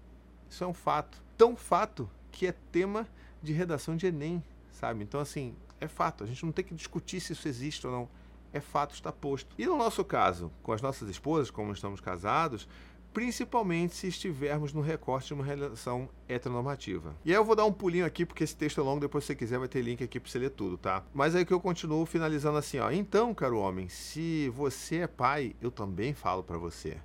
Isso 0.49 0.63
é 0.63 0.67
um 0.67 0.73
fato. 0.73 1.23
Tão 1.37 1.55
fato 1.55 2.09
que 2.29 2.45
é 2.45 2.51
tema 2.51 3.07
de 3.41 3.53
redação 3.53 3.95
de 3.95 4.07
Enem, 4.07 4.43
sabe? 4.71 5.03
Então, 5.03 5.19
assim, 5.19 5.55
é 5.79 5.87
fato. 5.87 6.23
A 6.23 6.27
gente 6.27 6.45
não 6.45 6.51
tem 6.51 6.65
que 6.65 6.75
discutir 6.75 7.21
se 7.21 7.33
isso 7.33 7.47
existe 7.47 7.87
ou 7.87 7.93
não. 7.93 8.09
É 8.53 8.59
fato, 8.59 8.93
está 8.93 9.11
posto. 9.11 9.53
E 9.57 9.65
no 9.65 9.77
nosso 9.77 10.03
caso, 10.03 10.51
com 10.63 10.71
as 10.71 10.81
nossas 10.81 11.09
esposas, 11.09 11.51
como 11.51 11.71
estamos 11.71 11.99
casados, 11.99 12.67
principalmente 13.13 13.95
se 13.95 14.07
estivermos 14.07 14.73
no 14.73 14.81
recorte 14.81 15.27
de 15.27 15.33
uma 15.33 15.43
relação 15.43 16.07
heteronormativa. 16.29 17.15
E 17.25 17.31
aí 17.31 17.35
eu 17.35 17.43
vou 17.43 17.55
dar 17.55 17.65
um 17.65 17.73
pulinho 17.73 18.05
aqui, 18.05 18.25
porque 18.25 18.43
esse 18.43 18.55
texto 18.55 18.79
é 18.79 18.83
longo, 18.83 18.99
depois 18.99 19.23
se 19.23 19.29
você 19.29 19.35
quiser 19.35 19.57
vai 19.57 19.67
ter 19.67 19.81
link 19.81 20.03
aqui 20.03 20.19
para 20.19 20.29
você 20.29 20.37
ler 20.37 20.51
tudo, 20.51 20.77
tá? 20.77 21.03
Mas 21.13 21.35
aí 21.35 21.43
que 21.43 21.51
eu 21.51 21.59
continuo 21.59 22.05
finalizando 22.05 22.59
assim, 22.59 22.77
ó. 22.79 22.91
Então, 22.91 23.33
caro 23.33 23.57
homem, 23.57 23.89
se 23.89 24.49
você 24.49 24.97
é 24.97 25.07
pai, 25.07 25.55
eu 25.61 25.71
também 25.71 26.13
falo 26.13 26.43
para 26.43 26.59
você. 26.59 26.97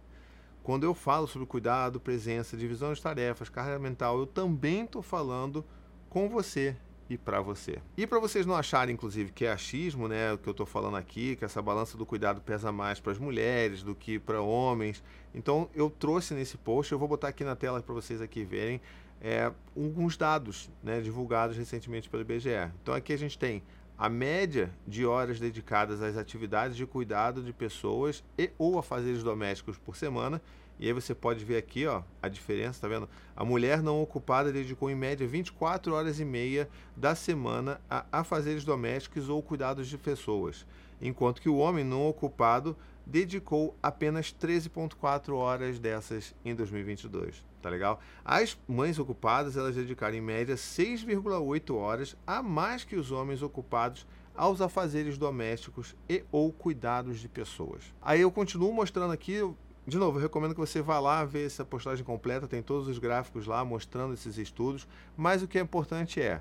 Quando 0.63 0.85
eu 0.85 0.95
falo 0.95 1.27
sobre 1.27 1.47
cuidado, 1.47 1.99
presença, 1.99 2.57
divisão 2.57 2.93
de 2.93 3.03
tarefas, 3.03 3.49
carga 3.49 3.79
mental, 3.79 4.19
eu 4.19 4.27
também 4.27 4.85
estou 4.85 5.03
falando 5.03 5.65
com 6.09 6.29
você 6.29 6.77
e 7.09 7.19
para 7.19 7.41
você. 7.41 7.79
E 7.97 8.07
para 8.07 8.19
vocês 8.19 8.47
não 8.47 8.55
acharem, 8.55 8.95
inclusive, 8.95 9.33
que 9.33 9.45
é 9.45 9.53
achismo, 9.53 10.09
né, 10.09 10.33
o 10.33 10.39
que 10.39 10.49
eu 10.49 10.53
estou 10.53 10.67
falando 10.67 10.97
aqui, 10.97 11.37
que 11.37 11.45
essa 11.45 11.61
balança 11.61 11.97
do 11.97 12.07
cuidado 12.07 12.41
pesa 12.41 12.73
mais 12.73 13.01
para 13.01 13.13
as 13.13 13.19
mulheres 13.19 13.83
do 13.83 13.95
que 13.95 14.19
para 14.19 14.41
homens. 14.41 15.03
Então, 15.35 15.69
eu 15.75 15.91
trouxe 15.91 16.35
nesse 16.35 16.57
post, 16.57 16.93
eu 16.93 16.99
vou 16.99 17.09
botar 17.09 17.29
aqui 17.29 17.45
na 17.45 17.57
tela 17.57 17.83
para 17.83 17.95
vocês 17.95 18.21
aqui 18.21 18.45
verem, 18.45 18.81
é, 19.21 19.53
alguns 19.77 20.17
dados 20.17 20.71
né, 20.83 21.01
divulgados 21.01 21.57
recentemente 21.57 22.09
pelo 22.09 22.23
IBGE. 22.23 22.71
Então, 22.83 22.95
aqui 22.95 23.13
a 23.13 23.19
gente 23.19 23.39
tem 23.39 23.63
a 23.97 24.09
média 24.09 24.71
de 24.87 25.07
horas 25.07 25.39
dedicadas 25.39 26.03
às 26.03 26.17
atividades 26.17 26.77
de 26.77 26.85
cuidado 26.85 27.43
de 27.43 27.53
pessoas 27.53 28.25
e 28.37 28.51
ou 28.59 28.79
a 28.79 28.83
fazeres 28.83 29.23
domésticos 29.23 29.79
por 29.79 29.97
semana 29.97 30.43
e 30.83 30.87
aí 30.89 30.93
você 30.93 31.15
pode 31.15 31.45
ver 31.45 31.59
aqui, 31.59 31.87
ó, 31.87 32.03
a 32.21 32.29
diferença, 32.29 32.81
tá 32.81 32.89
vendo? 32.89 33.09
A 33.37 33.45
mulher 33.45 33.81
não 33.81 34.03
ocupada 34.03 34.53
dedicou 34.53 34.91
em 34.91 34.97
média 34.97 35.25
24 35.25 35.95
horas 35.95 36.19
e 36.19 36.25
meia 36.25 36.69
da 36.97 37.15
semana 37.15 37.81
a 37.89 38.05
afazeres 38.11 38.65
domésticos 38.65 39.29
ou 39.29 39.41
cuidados 39.41 39.87
de 39.87 39.97
pessoas, 39.97 40.67
enquanto 41.01 41.41
que 41.41 41.49
o 41.49 41.57
homem 41.59 41.85
não 41.85 42.09
ocupado 42.09 42.77
dedicou 43.07 43.77
apenas 43.81 44.35
13.4 44.35 45.33
horas 45.37 45.79
dessas 45.79 46.35
em 46.45 46.53
2022, 46.53 47.45
tá 47.63 47.71
legal? 47.71 48.01
As 48.25 48.59
mães 48.67 48.99
ocupadas, 48.99 49.57
elas 49.57 49.77
dedicaram 49.77 50.17
em 50.17 50.21
média 50.21 50.57
6,8 50.57 51.77
horas 51.77 52.17
a 52.27 52.43
mais 52.43 52.83
que 52.83 52.97
os 52.97 53.13
homens 53.13 53.41
ocupados 53.41 54.05
aos 54.35 54.61
afazeres 54.61 55.19
domésticos 55.19 55.95
e 56.09 56.25
ou 56.33 56.53
cuidados 56.53 57.21
de 57.21 57.29
pessoas. 57.29 57.95
Aí 58.01 58.21
eu 58.21 58.31
continuo 58.31 58.73
mostrando 58.73 59.13
aqui, 59.13 59.41
de 59.87 59.99
novo, 59.99 60.19
eu 60.19 60.23
recomendo 60.23 60.55
que 60.55 60.61
você 60.61 60.81
vá 60.81 61.01
lá 61.01 61.25
ver 61.25 61.47
essa 61.47 61.65
postagem 61.65 62.05
completa, 62.05 62.47
tem 62.47 62.63
todos 62.63 62.87
os 62.87 62.99
gráficos 62.99 63.47
lá 63.47 63.65
mostrando 63.65 64.15
esses 64.15 64.39
estudos, 64.39 64.87
mas 65.17 65.43
o 65.43 65.49
que 65.49 65.59
é 65.59 65.61
importante 65.61 66.21
é, 66.21 66.41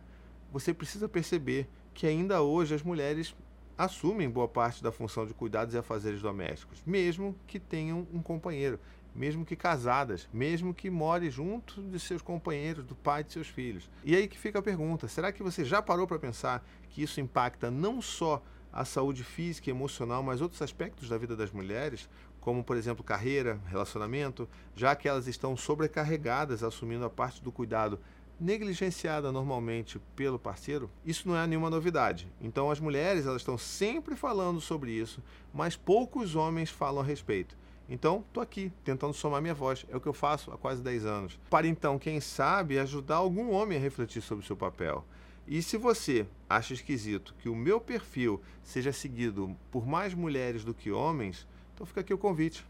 você 0.51 0.73
precisa 0.73 1.09
perceber 1.09 1.67
que 1.93 2.05
ainda 2.05 2.41
hoje 2.41 2.75
as 2.75 2.83
mulheres 2.83 3.35
assumem 3.77 4.29
boa 4.29 4.47
parte 4.47 4.83
da 4.83 4.91
função 4.91 5.25
de 5.25 5.33
cuidados 5.33 5.73
e 5.73 5.77
afazeres 5.77 6.21
domésticos, 6.21 6.83
mesmo 6.85 7.35
que 7.47 7.59
tenham 7.59 8.05
um 8.13 8.21
companheiro, 8.21 8.79
mesmo 9.15 9.43
que 9.43 9.55
casadas, 9.55 10.29
mesmo 10.31 10.73
que 10.73 10.89
more 10.89 11.29
junto 11.29 11.81
de 11.81 11.99
seus 11.99 12.21
companheiros, 12.21 12.85
do 12.85 12.95
pai 12.95 13.23
de 13.23 13.33
seus 13.33 13.47
filhos. 13.47 13.89
E 14.03 14.15
aí 14.15 14.27
que 14.27 14.37
fica 14.37 14.59
a 14.59 14.61
pergunta: 14.61 15.07
será 15.07 15.31
que 15.31 15.43
você 15.43 15.65
já 15.65 15.81
parou 15.81 16.05
para 16.05 16.19
pensar 16.19 16.63
que 16.89 17.01
isso 17.01 17.19
impacta 17.19 17.71
não 17.71 18.01
só 18.01 18.41
a 18.71 18.85
saúde 18.85 19.23
física 19.23 19.69
e 19.69 19.71
emocional, 19.71 20.23
mas 20.23 20.41
outros 20.41 20.61
aspectos 20.61 21.09
da 21.09 21.17
vida 21.17 21.35
das 21.35 21.51
mulheres? 21.51 22.07
Como 22.41 22.63
por 22.63 22.75
exemplo 22.75 23.03
carreira, 23.03 23.61
relacionamento, 23.67 24.49
já 24.75 24.95
que 24.95 25.07
elas 25.07 25.27
estão 25.27 25.55
sobrecarregadas 25.55 26.63
assumindo 26.63 27.05
a 27.05 27.09
parte 27.09 27.41
do 27.41 27.51
cuidado 27.51 27.99
negligenciada 28.39 29.31
normalmente 29.31 30.01
pelo 30.15 30.39
parceiro, 30.39 30.89
isso 31.05 31.27
não 31.27 31.37
é 31.37 31.45
nenhuma 31.45 31.69
novidade. 31.69 32.27
Então 32.41 32.71
as 32.71 32.79
mulheres 32.79 33.27
elas 33.27 33.43
estão 33.43 33.57
sempre 33.57 34.15
falando 34.15 34.59
sobre 34.59 34.91
isso, 34.91 35.23
mas 35.53 35.77
poucos 35.77 36.35
homens 36.35 36.69
falam 36.69 37.01
a 37.01 37.05
respeito. 37.05 37.55
Então, 37.87 38.23
estou 38.25 38.41
aqui, 38.41 38.71
tentando 38.85 39.13
somar 39.13 39.41
minha 39.41 39.53
voz. 39.53 39.85
É 39.89 39.97
o 39.97 39.99
que 39.99 40.07
eu 40.07 40.13
faço 40.13 40.49
há 40.49 40.57
quase 40.57 40.81
10 40.81 41.05
anos. 41.05 41.37
Para 41.49 41.67
então, 41.67 41.99
quem 41.99 42.21
sabe, 42.21 42.79
ajudar 42.79 43.17
algum 43.17 43.51
homem 43.51 43.77
a 43.77 43.81
refletir 43.81 44.21
sobre 44.21 44.45
o 44.45 44.47
seu 44.47 44.55
papel. 44.55 45.03
E 45.45 45.61
se 45.61 45.75
você 45.75 46.25
acha 46.49 46.73
esquisito 46.73 47.35
que 47.39 47.49
o 47.49 47.55
meu 47.55 47.81
perfil 47.81 48.41
seja 48.63 48.93
seguido 48.93 49.57
por 49.69 49.85
mais 49.85 50.13
mulheres 50.13 50.63
do 50.63 50.73
que 50.73 50.89
homens, 50.89 51.45
então 51.81 51.87
fica 51.87 52.01
aqui 52.01 52.13
o 52.13 52.17
convite, 52.17 52.63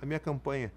a 0.00 0.06
minha 0.06 0.18
campanha. 0.18 0.72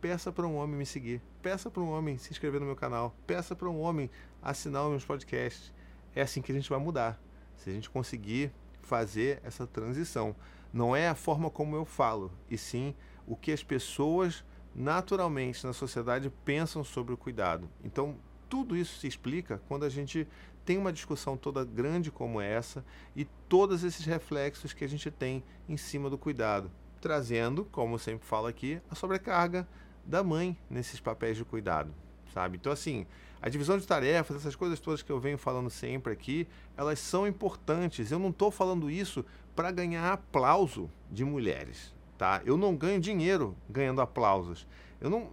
Peça 0.00 0.30
para 0.30 0.46
um 0.46 0.54
homem 0.54 0.76
me 0.76 0.86
seguir, 0.86 1.20
peça 1.42 1.68
para 1.68 1.82
um 1.82 1.90
homem 1.90 2.16
se 2.16 2.30
inscrever 2.30 2.60
no 2.60 2.66
meu 2.66 2.76
canal, 2.76 3.16
peça 3.26 3.56
para 3.56 3.68
um 3.68 3.80
homem 3.80 4.08
assinar 4.40 4.84
os 4.84 4.90
meus 4.90 5.04
podcasts. 5.04 5.72
É 6.14 6.22
assim 6.22 6.40
que 6.40 6.52
a 6.52 6.54
gente 6.54 6.70
vai 6.70 6.78
mudar. 6.78 7.20
Se 7.56 7.68
a 7.68 7.72
gente 7.72 7.90
conseguir 7.90 8.52
fazer 8.80 9.40
essa 9.42 9.66
transição. 9.66 10.36
Não 10.72 10.94
é 10.94 11.08
a 11.08 11.16
forma 11.16 11.50
como 11.50 11.74
eu 11.74 11.84
falo, 11.84 12.30
e 12.48 12.56
sim 12.56 12.94
o 13.26 13.34
que 13.34 13.50
as 13.50 13.64
pessoas 13.64 14.44
naturalmente 14.72 15.66
na 15.66 15.72
sociedade 15.72 16.30
pensam 16.44 16.84
sobre 16.84 17.12
o 17.12 17.16
cuidado. 17.16 17.68
Então, 17.82 18.16
tudo 18.48 18.76
isso 18.76 19.00
se 19.00 19.08
explica 19.08 19.60
quando 19.66 19.84
a 19.84 19.88
gente 19.88 20.28
tem 20.64 20.78
uma 20.78 20.92
discussão 20.92 21.36
toda 21.36 21.64
grande 21.64 22.12
como 22.12 22.40
essa 22.40 22.84
e 23.16 23.24
todos 23.48 23.82
esses 23.82 24.06
reflexos 24.06 24.72
que 24.72 24.84
a 24.84 24.88
gente 24.88 25.10
tem 25.10 25.42
em 25.68 25.76
cima 25.76 26.08
do 26.08 26.16
cuidado, 26.16 26.70
trazendo, 27.02 27.66
como 27.66 27.96
eu 27.96 27.98
sempre 27.98 28.26
falo 28.26 28.46
aqui, 28.46 28.80
a 28.88 28.94
sobrecarga 28.94 29.68
da 30.06 30.22
mãe 30.22 30.56
nesses 30.70 31.00
papéis 31.00 31.36
de 31.36 31.44
cuidado, 31.44 31.92
sabe? 32.32 32.56
Então, 32.56 32.72
assim, 32.72 33.06
a 33.42 33.48
divisão 33.48 33.76
de 33.76 33.86
tarefas, 33.86 34.36
essas 34.36 34.54
coisas 34.54 34.78
todas 34.78 35.02
que 35.02 35.10
eu 35.10 35.18
venho 35.18 35.36
falando 35.36 35.68
sempre 35.68 36.12
aqui, 36.12 36.46
elas 36.76 37.00
são 37.00 37.26
importantes. 37.26 38.12
Eu 38.12 38.20
não 38.20 38.30
estou 38.30 38.52
falando 38.52 38.88
isso 38.88 39.24
para 39.54 39.72
ganhar 39.72 40.12
aplauso 40.12 40.88
de 41.10 41.24
mulheres, 41.24 41.92
tá? 42.16 42.40
Eu 42.46 42.56
não 42.56 42.76
ganho 42.76 43.00
dinheiro 43.00 43.56
ganhando 43.68 44.00
aplausos. 44.00 44.66
Eu 45.02 45.10
não, 45.10 45.28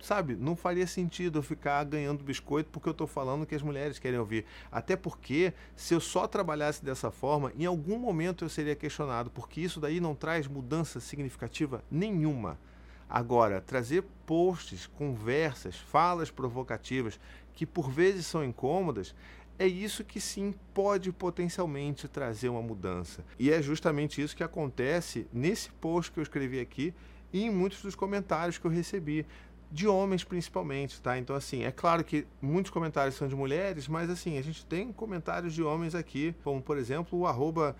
sabe, 0.00 0.34
não 0.34 0.56
faria 0.56 0.86
sentido 0.86 1.38
eu 1.38 1.42
ficar 1.42 1.84
ganhando 1.84 2.24
biscoito 2.24 2.70
porque 2.70 2.88
eu 2.88 2.92
estou 2.92 3.06
falando 3.06 3.44
que 3.44 3.54
as 3.54 3.60
mulheres 3.60 3.98
querem 3.98 4.18
ouvir. 4.18 4.46
Até 4.72 4.96
porque, 4.96 5.52
se 5.76 5.92
eu 5.92 6.00
só 6.00 6.26
trabalhasse 6.26 6.82
dessa 6.82 7.10
forma, 7.10 7.52
em 7.54 7.66
algum 7.66 7.98
momento 7.98 8.46
eu 8.46 8.48
seria 8.48 8.74
questionado, 8.74 9.30
porque 9.30 9.60
isso 9.60 9.78
daí 9.78 10.00
não 10.00 10.14
traz 10.14 10.46
mudança 10.46 11.00
significativa 11.00 11.84
nenhuma. 11.90 12.58
Agora, 13.06 13.60
trazer 13.60 14.04
posts, 14.24 14.86
conversas, 14.86 15.76
falas 15.76 16.30
provocativas 16.30 17.20
que 17.52 17.66
por 17.66 17.90
vezes 17.90 18.24
são 18.24 18.42
incômodas, 18.42 19.14
é 19.58 19.66
isso 19.66 20.02
que 20.02 20.18
sim 20.18 20.54
pode 20.72 21.12
potencialmente 21.12 22.08
trazer 22.08 22.48
uma 22.48 22.62
mudança. 22.62 23.22
E 23.38 23.50
é 23.50 23.60
justamente 23.60 24.22
isso 24.22 24.34
que 24.34 24.42
acontece 24.42 25.26
nesse 25.30 25.68
post 25.72 26.10
que 26.10 26.18
eu 26.18 26.22
escrevi 26.22 26.58
aqui 26.58 26.94
e 27.34 27.42
em 27.42 27.50
muitos 27.50 27.82
dos 27.82 27.96
comentários 27.96 28.58
que 28.58 28.64
eu 28.64 28.70
recebi 28.70 29.26
de 29.68 29.88
homens 29.88 30.22
principalmente, 30.22 31.02
tá? 31.02 31.18
Então 31.18 31.34
assim, 31.34 31.64
é 31.64 31.72
claro 31.72 32.04
que 32.04 32.24
muitos 32.40 32.70
comentários 32.70 33.16
são 33.16 33.26
de 33.26 33.34
mulheres, 33.34 33.88
mas 33.88 34.08
assim, 34.08 34.38
a 34.38 34.42
gente 34.42 34.64
tem 34.64 34.92
comentários 34.92 35.52
de 35.52 35.60
homens 35.60 35.96
aqui, 35.96 36.32
como 36.44 36.62
por 36.62 36.78
exemplo 36.78 37.18
o 37.18 37.26
arroba 37.26 37.74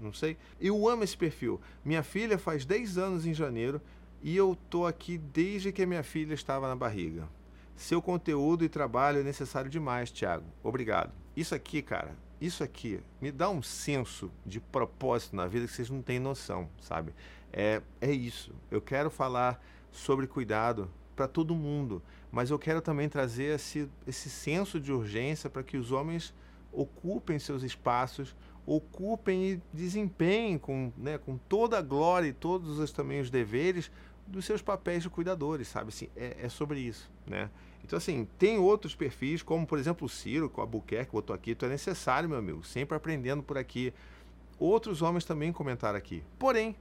não 0.00 0.12
sei. 0.12 0.36
Eu 0.60 0.88
amo 0.88 1.04
esse 1.04 1.16
perfil. 1.16 1.60
Minha 1.84 2.02
filha 2.02 2.36
faz 2.36 2.64
10 2.64 2.98
anos 2.98 3.24
em 3.24 3.32
janeiro 3.32 3.80
e 4.20 4.36
eu 4.36 4.56
tô 4.68 4.84
aqui 4.84 5.18
desde 5.18 5.70
que 5.70 5.82
a 5.82 5.86
minha 5.86 6.02
filha 6.02 6.34
estava 6.34 6.66
na 6.66 6.74
barriga. 6.74 7.28
Seu 7.76 8.02
conteúdo 8.02 8.64
e 8.64 8.68
trabalho 8.68 9.20
é 9.20 9.22
necessário 9.22 9.70
demais, 9.70 10.10
Thiago. 10.10 10.46
Obrigado. 10.60 11.12
Isso 11.36 11.54
aqui, 11.54 11.82
cara, 11.82 12.16
isso 12.44 12.64
aqui 12.64 13.00
me 13.20 13.30
dá 13.30 13.48
um 13.48 13.62
senso 13.62 14.30
de 14.44 14.58
propósito 14.58 15.36
na 15.36 15.46
vida 15.46 15.66
que 15.66 15.72
vocês 15.72 15.88
não 15.88 16.02
têm 16.02 16.18
noção, 16.18 16.68
sabe? 16.80 17.14
É, 17.52 17.80
é 18.00 18.10
isso. 18.10 18.52
Eu 18.70 18.80
quero 18.80 19.10
falar 19.10 19.62
sobre 19.92 20.26
cuidado 20.26 20.90
para 21.14 21.28
todo 21.28 21.54
mundo, 21.54 22.02
mas 22.32 22.50
eu 22.50 22.58
quero 22.58 22.80
também 22.80 23.08
trazer 23.08 23.54
esse, 23.54 23.88
esse 24.06 24.28
senso 24.28 24.80
de 24.80 24.92
urgência 24.92 25.48
para 25.48 25.62
que 25.62 25.76
os 25.76 25.92
homens 25.92 26.34
ocupem 26.72 27.38
seus 27.38 27.62
espaços, 27.62 28.34
ocupem 28.66 29.52
e 29.52 29.62
desempenhem 29.72 30.58
com, 30.58 30.92
né, 30.96 31.18
com 31.18 31.36
toda 31.36 31.78
a 31.78 31.82
glória 31.82 32.28
e 32.28 32.32
todos 32.32 32.78
os, 32.78 32.90
também 32.90 33.20
os 33.20 33.30
deveres 33.30 33.90
dos 34.32 34.44
seus 34.46 34.62
papéis 34.62 35.02
de 35.02 35.10
cuidadores, 35.10 35.68
sabe? 35.68 35.88
Assim, 35.88 36.08
é, 36.16 36.36
é 36.42 36.48
sobre 36.48 36.80
isso, 36.80 37.10
né? 37.26 37.50
Então, 37.84 37.96
assim, 37.96 38.26
tem 38.38 38.58
outros 38.58 38.94
perfis, 38.94 39.42
como 39.42 39.66
por 39.66 39.78
exemplo 39.78 40.06
o 40.06 40.08
Ciro, 40.08 40.48
com 40.48 40.62
a 40.62 40.66
Buquerque, 40.66 41.12
botou 41.12 41.34
aqui, 41.34 41.54
tu 41.54 41.66
é 41.66 41.68
necessário, 41.68 42.28
meu 42.28 42.38
amigo, 42.38 42.64
sempre 42.64 42.96
aprendendo 42.96 43.42
por 43.42 43.58
aqui. 43.58 43.92
Outros 44.58 45.02
homens 45.02 45.24
também 45.24 45.52
comentaram 45.52 45.98
aqui. 45.98 46.22
Porém, 46.38 46.74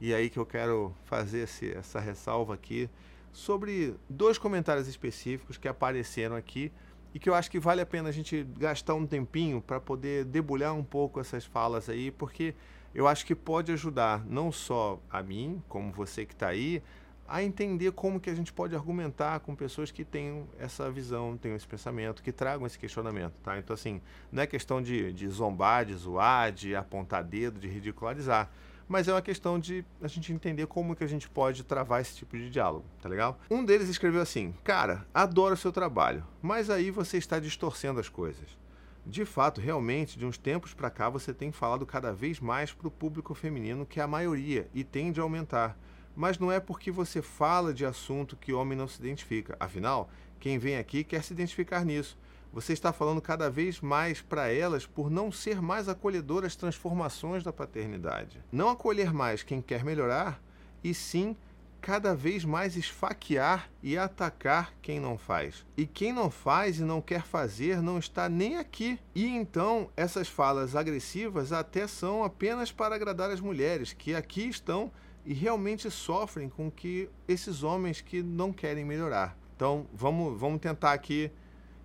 e 0.00 0.14
aí 0.14 0.30
que 0.30 0.38
eu 0.38 0.46
quero 0.46 0.94
fazer 1.04 1.40
esse, 1.40 1.72
essa 1.72 2.00
ressalva 2.00 2.54
aqui, 2.54 2.88
sobre 3.32 3.94
dois 4.08 4.38
comentários 4.38 4.86
específicos 4.88 5.58
que 5.58 5.68
apareceram 5.68 6.36
aqui 6.36 6.72
e 7.12 7.18
que 7.18 7.28
eu 7.28 7.34
acho 7.34 7.50
que 7.50 7.58
vale 7.58 7.80
a 7.80 7.86
pena 7.86 8.08
a 8.08 8.12
gente 8.12 8.44
gastar 8.56 8.94
um 8.94 9.06
tempinho 9.06 9.60
para 9.60 9.80
poder 9.80 10.24
debulhar 10.24 10.74
um 10.74 10.84
pouco 10.84 11.20
essas 11.20 11.44
falas 11.44 11.88
aí, 11.88 12.10
porque 12.10 12.54
eu 12.94 13.08
acho 13.08 13.26
que 13.26 13.34
pode 13.34 13.72
ajudar 13.72 14.24
não 14.24 14.52
só 14.52 15.00
a 15.10 15.22
mim, 15.22 15.62
como 15.68 15.92
você 15.92 16.24
que 16.24 16.32
está 16.32 16.48
aí, 16.48 16.82
a 17.26 17.42
entender 17.42 17.90
como 17.92 18.20
que 18.20 18.28
a 18.28 18.34
gente 18.34 18.52
pode 18.52 18.74
argumentar 18.74 19.40
com 19.40 19.54
pessoas 19.54 19.90
que 19.90 20.04
tenham 20.04 20.46
essa 20.58 20.90
visão, 20.90 21.36
tenham 21.36 21.56
esse 21.56 21.66
pensamento, 21.66 22.22
que 22.22 22.30
tragam 22.30 22.66
esse 22.66 22.78
questionamento, 22.78 23.32
tá? 23.42 23.58
Então, 23.58 23.74
assim, 23.74 24.00
não 24.30 24.42
é 24.42 24.46
questão 24.46 24.80
de, 24.80 25.12
de 25.12 25.28
zombar, 25.28 25.86
de 25.86 25.94
zoar, 25.94 26.52
de 26.52 26.76
apontar 26.76 27.24
dedo, 27.24 27.58
de 27.58 27.66
ridicularizar, 27.66 28.50
mas 28.86 29.08
é 29.08 29.12
uma 29.12 29.22
questão 29.22 29.58
de 29.58 29.84
a 30.02 30.08
gente 30.08 30.32
entender 30.32 30.66
como 30.66 30.94
que 30.94 31.02
a 31.02 31.06
gente 31.06 31.28
pode 31.28 31.64
travar 31.64 32.02
esse 32.02 32.14
tipo 32.14 32.36
de 32.36 32.50
diálogo, 32.50 32.84
tá 33.02 33.08
legal? 33.08 33.38
Um 33.50 33.64
deles 33.64 33.88
escreveu 33.88 34.20
assim, 34.20 34.54
cara, 34.62 35.06
adoro 35.12 35.54
o 35.54 35.56
seu 35.58 35.72
trabalho, 35.72 36.24
mas 36.42 36.68
aí 36.68 36.90
você 36.90 37.16
está 37.16 37.38
distorcendo 37.38 37.98
as 37.98 38.08
coisas. 38.08 38.63
De 39.06 39.24
fato, 39.24 39.60
realmente, 39.60 40.18
de 40.18 40.24
uns 40.24 40.38
tempos 40.38 40.72
para 40.72 40.90
cá, 40.90 41.08
você 41.08 41.32
tem 41.32 41.52
falado 41.52 41.84
cada 41.84 42.12
vez 42.12 42.40
mais 42.40 42.72
para 42.72 42.88
o 42.88 42.90
público 42.90 43.34
feminino, 43.34 43.84
que 43.84 44.00
é 44.00 44.02
a 44.02 44.08
maioria, 44.08 44.68
e 44.72 44.82
tende 44.82 45.20
a 45.20 45.22
aumentar 45.22 45.76
mas 46.16 46.38
não 46.38 46.50
é 46.50 46.60
porque 46.60 46.90
você 46.90 47.20
fala 47.20 47.74
de 47.74 47.84
assunto 47.84 48.36
que 48.36 48.52
o 48.52 48.58
homem 48.58 48.76
não 48.78 48.86
se 48.86 49.00
identifica. 49.00 49.56
Afinal, 49.58 50.08
quem 50.38 50.58
vem 50.58 50.76
aqui 50.76 51.02
quer 51.02 51.22
se 51.22 51.32
identificar 51.32 51.84
nisso. 51.84 52.16
Você 52.52 52.72
está 52.72 52.92
falando 52.92 53.20
cada 53.20 53.50
vez 53.50 53.80
mais 53.80 54.20
para 54.20 54.48
elas 54.48 54.86
por 54.86 55.10
não 55.10 55.32
ser 55.32 55.60
mais 55.60 55.88
acolhedor 55.88 56.44
às 56.44 56.54
transformações 56.54 57.42
da 57.42 57.52
paternidade. 57.52 58.40
Não 58.52 58.68
acolher 58.68 59.12
mais 59.12 59.42
quem 59.42 59.60
quer 59.60 59.84
melhorar, 59.84 60.40
e 60.82 60.94
sim 60.94 61.36
cada 61.84 62.14
vez 62.14 62.46
mais 62.46 62.76
esfaquear 62.76 63.68
e 63.82 63.98
atacar 63.98 64.72
quem 64.80 64.98
não 64.98 65.18
faz. 65.18 65.66
E 65.76 65.86
quem 65.86 66.14
não 66.14 66.30
faz 66.30 66.78
e 66.78 66.82
não 66.82 67.02
quer 67.02 67.26
fazer 67.26 67.82
não 67.82 67.98
está 67.98 68.26
nem 68.26 68.56
aqui. 68.56 68.98
E 69.14 69.26
então 69.26 69.90
essas 69.94 70.26
falas 70.26 70.74
agressivas 70.74 71.52
até 71.52 71.86
são 71.86 72.24
apenas 72.24 72.72
para 72.72 72.94
agradar 72.94 73.30
as 73.30 73.38
mulheres 73.38 73.92
que 73.92 74.14
aqui 74.14 74.48
estão 74.48 74.90
e 75.26 75.34
realmente 75.34 75.90
sofrem 75.90 76.48
com 76.48 76.70
que 76.70 77.10
esses 77.28 77.62
homens 77.62 78.00
que 78.00 78.22
não 78.22 78.50
querem 78.50 78.82
melhorar. 78.82 79.36
Então, 79.54 79.86
vamos, 79.92 80.40
vamos 80.40 80.62
tentar 80.62 80.94
aqui 80.94 81.30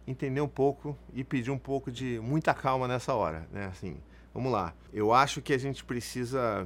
entender 0.07 0.39
um 0.39 0.47
pouco 0.47 0.97
e 1.13 1.25
pedir 1.25 1.51
um 1.51 1.57
pouco 1.57 1.91
de 1.91 2.21
muita 2.21 2.53
calma 2.53 2.87
nessa 2.87 3.13
hora, 3.13 3.49
né? 3.51 3.65
Assim, 3.65 3.97
vamos 4.33 4.49
lá. 4.49 4.73
Eu 4.93 5.11
acho 5.11 5.41
que 5.41 5.51
a 5.51 5.57
gente 5.57 5.83
precisa 5.83 6.65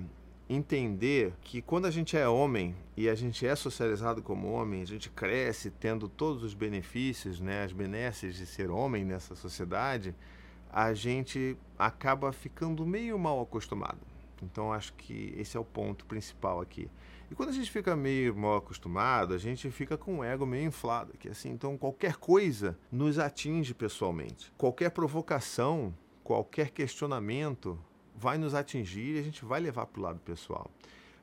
entender 0.49 1.33
que 1.41 1.61
quando 1.61 1.85
a 1.85 1.91
gente 1.91 2.17
é 2.17 2.27
homem 2.27 2.75
e 2.95 3.09
a 3.09 3.15
gente 3.15 3.45
é 3.45 3.55
socializado 3.55 4.21
como 4.21 4.51
homem, 4.51 4.81
a 4.81 4.85
gente 4.85 5.09
cresce 5.09 5.71
tendo 5.71 6.07
todos 6.07 6.43
os 6.43 6.53
benefícios, 6.53 7.39
né, 7.39 7.63
as 7.63 7.71
benesses 7.71 8.35
de 8.35 8.45
ser 8.45 8.69
homem 8.69 9.05
nessa 9.05 9.35
sociedade, 9.35 10.15
a 10.71 10.93
gente 10.93 11.57
acaba 11.77 12.31
ficando 12.31 12.85
meio 12.85 13.17
mal 13.17 13.41
acostumado. 13.41 13.99
Então 14.41 14.73
acho 14.73 14.93
que 14.93 15.33
esse 15.37 15.55
é 15.55 15.59
o 15.59 15.63
ponto 15.63 16.05
principal 16.05 16.59
aqui. 16.59 16.89
E 17.31 17.35
quando 17.35 17.49
a 17.49 17.53
gente 17.53 17.71
fica 17.71 17.95
meio 17.95 18.35
mal 18.35 18.57
acostumado, 18.57 19.33
a 19.33 19.37
gente 19.37 19.71
fica 19.71 19.97
com 19.97 20.19
o 20.19 20.23
ego 20.23 20.45
meio 20.45 20.67
inflado, 20.67 21.13
que 21.17 21.29
assim, 21.29 21.49
então 21.49 21.77
qualquer 21.77 22.17
coisa 22.17 22.77
nos 22.91 23.17
atinge 23.17 23.73
pessoalmente. 23.73 24.51
Qualquer 24.57 24.91
provocação, 24.91 25.93
qualquer 26.23 26.69
questionamento 26.69 27.79
vai 28.15 28.37
nos 28.37 28.53
atingir 28.53 29.15
e 29.15 29.19
a 29.19 29.23
gente 29.23 29.43
vai 29.45 29.59
levar 29.59 29.85
para 29.85 29.99
o 29.99 30.03
lado 30.03 30.19
pessoal. 30.19 30.69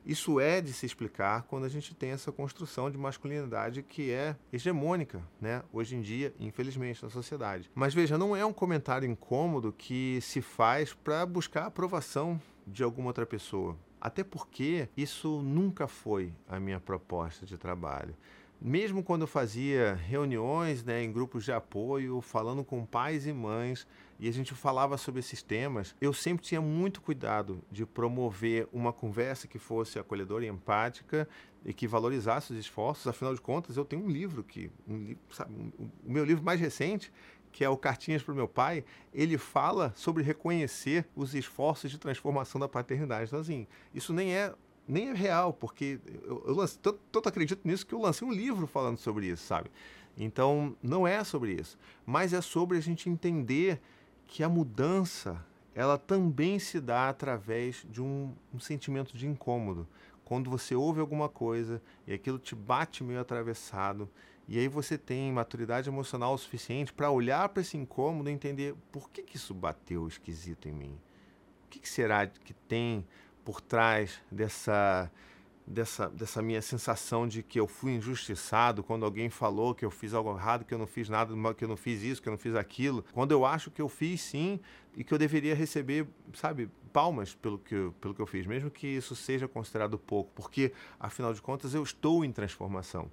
Isso 0.05 0.39
é 0.39 0.61
de 0.61 0.73
se 0.73 0.85
explicar 0.85 1.43
quando 1.43 1.65
a 1.65 1.69
gente 1.69 1.93
tem 1.93 2.09
essa 2.09 2.31
construção 2.31 2.89
de 2.89 2.97
masculinidade 2.97 3.83
que 3.83 4.11
é 4.11 4.35
hegemônica, 4.51 5.21
né? 5.39 5.61
Hoje 5.71 5.95
em 5.95 6.01
dia, 6.01 6.33
infelizmente, 6.39 7.03
na 7.03 7.09
sociedade. 7.09 7.69
Mas 7.75 7.93
veja, 7.93 8.17
não 8.17 8.35
é 8.35 8.43
um 8.43 8.53
comentário 8.53 9.07
incômodo 9.07 9.71
que 9.71 10.19
se 10.21 10.41
faz 10.41 10.91
para 10.91 11.23
buscar 11.25 11.67
aprovação 11.67 12.41
de 12.65 12.83
alguma 12.83 13.09
outra 13.09 13.27
pessoa. 13.27 13.77
Até 13.99 14.23
porque 14.23 14.89
isso 14.97 15.43
nunca 15.43 15.87
foi 15.87 16.33
a 16.49 16.59
minha 16.59 16.79
proposta 16.79 17.45
de 17.45 17.55
trabalho. 17.55 18.15
Mesmo 18.59 19.03
quando 19.03 19.21
eu 19.21 19.27
fazia 19.27 19.93
reuniões 19.93 20.83
né, 20.83 21.03
em 21.03 21.11
grupos 21.11 21.43
de 21.43 21.51
apoio, 21.51 22.21
falando 22.21 22.63
com 22.63 22.85
pais 22.85 23.27
e 23.27 23.33
mães, 23.33 23.87
e 24.21 24.29
a 24.29 24.31
gente 24.31 24.53
falava 24.53 24.99
sobre 24.99 25.19
esses 25.19 25.41
temas, 25.41 25.95
eu 25.99 26.13
sempre 26.13 26.45
tinha 26.45 26.61
muito 26.61 27.01
cuidado 27.01 27.59
de 27.71 27.87
promover 27.87 28.67
uma 28.71 28.93
conversa 28.93 29.47
que 29.47 29.57
fosse 29.57 29.97
acolhedora 29.97 30.45
e 30.45 30.47
empática 30.47 31.27
e 31.65 31.73
que 31.73 31.87
valorizasse 31.87 32.53
os 32.53 32.59
esforços. 32.59 33.07
Afinal 33.07 33.33
de 33.33 33.41
contas, 33.41 33.77
eu 33.77 33.83
tenho 33.83 34.05
um 34.05 34.07
livro 34.07 34.43
que, 34.43 34.69
um, 34.87 35.15
sabe, 35.31 35.51
um, 35.51 35.89
o 36.05 36.11
meu 36.11 36.23
livro 36.23 36.43
mais 36.43 36.59
recente, 36.59 37.11
que 37.51 37.65
é 37.65 37.69
o 37.69 37.75
Cartinhas 37.75 38.21
para 38.21 38.31
o 38.31 38.35
Meu 38.35 38.47
Pai, 38.47 38.85
ele 39.11 39.39
fala 39.39 39.91
sobre 39.95 40.21
reconhecer 40.21 41.03
os 41.15 41.33
esforços 41.33 41.89
de 41.89 41.97
transformação 41.97 42.61
da 42.61 42.69
paternidade. 42.69 43.25
Então, 43.25 43.39
assim, 43.39 43.65
isso 43.91 44.13
nem 44.13 44.35
é 44.35 44.53
nem 44.87 45.09
é 45.09 45.13
real, 45.13 45.53
porque 45.53 45.99
eu, 46.23 46.43
eu 46.45 46.53
lance, 46.53 46.77
tanto, 46.77 46.99
tanto 47.11 47.29
acredito 47.29 47.61
nisso 47.63 47.85
que 47.85 47.93
eu 47.93 47.99
lancei 47.99 48.27
um 48.27 48.31
livro 48.31 48.67
falando 48.67 48.97
sobre 48.97 49.27
isso, 49.27 49.43
sabe? 49.45 49.71
Então, 50.17 50.75
não 50.81 51.07
é 51.07 51.23
sobre 51.23 51.53
isso, 51.53 51.77
mas 52.05 52.33
é 52.33 52.41
sobre 52.41 52.77
a 52.77 52.81
gente 52.81 53.09
entender 53.09 53.81
que 54.31 54.43
a 54.43 54.49
mudança 54.49 55.45
ela 55.75 55.97
também 55.97 56.57
se 56.57 56.79
dá 56.79 57.09
através 57.09 57.85
de 57.89 58.01
um, 58.01 58.33
um 58.53 58.61
sentimento 58.61 59.17
de 59.17 59.27
incômodo. 59.27 59.85
Quando 60.23 60.49
você 60.49 60.73
ouve 60.73 61.01
alguma 61.01 61.27
coisa 61.27 61.81
e 62.07 62.13
aquilo 62.13 62.39
te 62.39 62.55
bate 62.55 63.03
meio 63.03 63.19
atravessado, 63.19 64.09
e 64.47 64.57
aí 64.57 64.69
você 64.69 64.97
tem 64.97 65.33
maturidade 65.33 65.89
emocional 65.89 66.33
o 66.33 66.37
suficiente 66.37 66.93
para 66.93 67.11
olhar 67.11 67.49
para 67.49 67.61
esse 67.61 67.75
incômodo 67.75 68.29
e 68.29 68.33
entender 68.33 68.73
por 68.89 69.09
que, 69.09 69.21
que 69.21 69.35
isso 69.35 69.53
bateu 69.53 70.07
esquisito 70.07 70.69
em 70.69 70.71
mim. 70.71 70.97
O 71.65 71.69
que, 71.69 71.79
que 71.79 71.89
será 71.89 72.25
que 72.25 72.53
tem 72.53 73.05
por 73.43 73.59
trás 73.59 74.21
dessa 74.31 75.11
dessa, 75.65 76.09
dessa 76.09 76.41
minha 76.41 76.61
sensação 76.61 77.27
de 77.27 77.43
que 77.43 77.59
eu 77.59 77.67
fui 77.67 77.93
injustiçado 77.93 78.83
quando 78.83 79.05
alguém 79.05 79.29
falou 79.29 79.73
que 79.73 79.85
eu 79.85 79.91
fiz 79.91 80.13
algo 80.13 80.35
errado, 80.35 80.65
que 80.65 80.73
eu 80.73 80.77
não 80.77 80.87
fiz 80.87 81.09
nada, 81.09 81.33
que 81.53 81.63
eu 81.63 81.67
não 81.67 81.77
fiz 81.77 82.01
isso, 82.03 82.21
que 82.21 82.27
eu 82.27 82.31
não 82.31 82.37
fiz 82.37 82.55
aquilo, 82.55 83.05
quando 83.13 83.31
eu 83.31 83.45
acho 83.45 83.71
que 83.71 83.81
eu 83.81 83.89
fiz 83.89 84.21
sim 84.21 84.59
e 84.95 85.03
que 85.03 85.13
eu 85.13 85.17
deveria 85.17 85.55
receber, 85.55 86.07
sabe, 86.33 86.69
palmas 86.91 87.33
pelo 87.33 87.57
que, 87.57 87.73
eu, 87.73 87.95
pelo 88.01 88.13
que 88.13 88.21
eu 88.21 88.27
fiz, 88.27 88.45
mesmo 88.45 88.69
que 88.69 88.87
isso 88.87 89.15
seja 89.15 89.47
considerado 89.47 89.97
pouco, 89.97 90.31
porque 90.35 90.73
afinal 90.99 91.33
de 91.33 91.41
contas 91.41 91.73
eu 91.73 91.83
estou 91.83 92.25
em 92.25 92.31
transformação. 92.31 93.09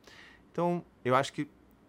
Então, 0.51 0.85
eu 1.05 1.15
acho 1.15 1.33
que 1.33 1.49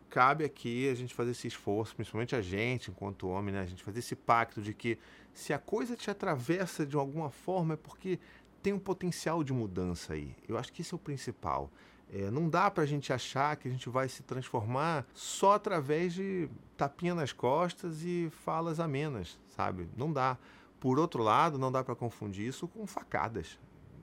cabe 0.09 0.43
aqui 0.43 0.89
a 0.89 0.95
gente 0.95 1.13
fazer 1.13 1.31
esse 1.31 1.47
esforço, 1.47 1.95
principalmente 1.95 2.35
a 2.35 2.41
gente, 2.41 2.89
enquanto 2.89 3.27
homem, 3.27 3.53
né? 3.53 3.61
a 3.61 3.65
gente 3.65 3.83
fazer 3.83 3.99
esse 3.99 4.15
pacto 4.15 4.61
de 4.61 4.73
que 4.73 4.97
se 5.33 5.53
a 5.53 5.59
coisa 5.59 5.95
te 5.95 6.09
atravessa 6.09 6.85
de 6.85 6.95
alguma 6.95 7.29
forma 7.29 7.75
é 7.75 7.77
porque 7.77 8.19
tem 8.61 8.73
um 8.73 8.79
potencial 8.79 9.43
de 9.43 9.53
mudança 9.53 10.13
aí. 10.13 10.35
Eu 10.47 10.57
acho 10.57 10.71
que 10.71 10.81
esse 10.81 10.93
é 10.93 10.95
o 10.95 10.99
principal. 10.99 11.71
É, 12.11 12.31
não 12.31 12.49
dá 12.49 12.71
para 12.71 12.83
a 12.83 12.87
gente 12.87 13.13
achar 13.13 13.55
que 13.55 13.67
a 13.67 13.71
gente 13.71 13.87
vai 13.87 14.09
se 14.09 14.23
transformar 14.23 15.05
só 15.13 15.53
através 15.53 16.13
de 16.13 16.49
tapinha 16.75 17.13
nas 17.13 17.31
costas 17.31 18.03
e 18.03 18.29
falas 18.31 18.79
amenas, 18.79 19.39
sabe? 19.49 19.87
Não 19.95 20.11
dá. 20.11 20.37
Por 20.79 20.97
outro 20.97 21.21
lado, 21.21 21.59
não 21.59 21.71
dá 21.71 21.83
para 21.83 21.95
confundir 21.95 22.47
isso 22.47 22.67
com 22.67 22.87
facadas. 22.87 23.59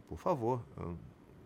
Por 0.06 0.18
favor, 0.18 0.62
eu 0.76 0.96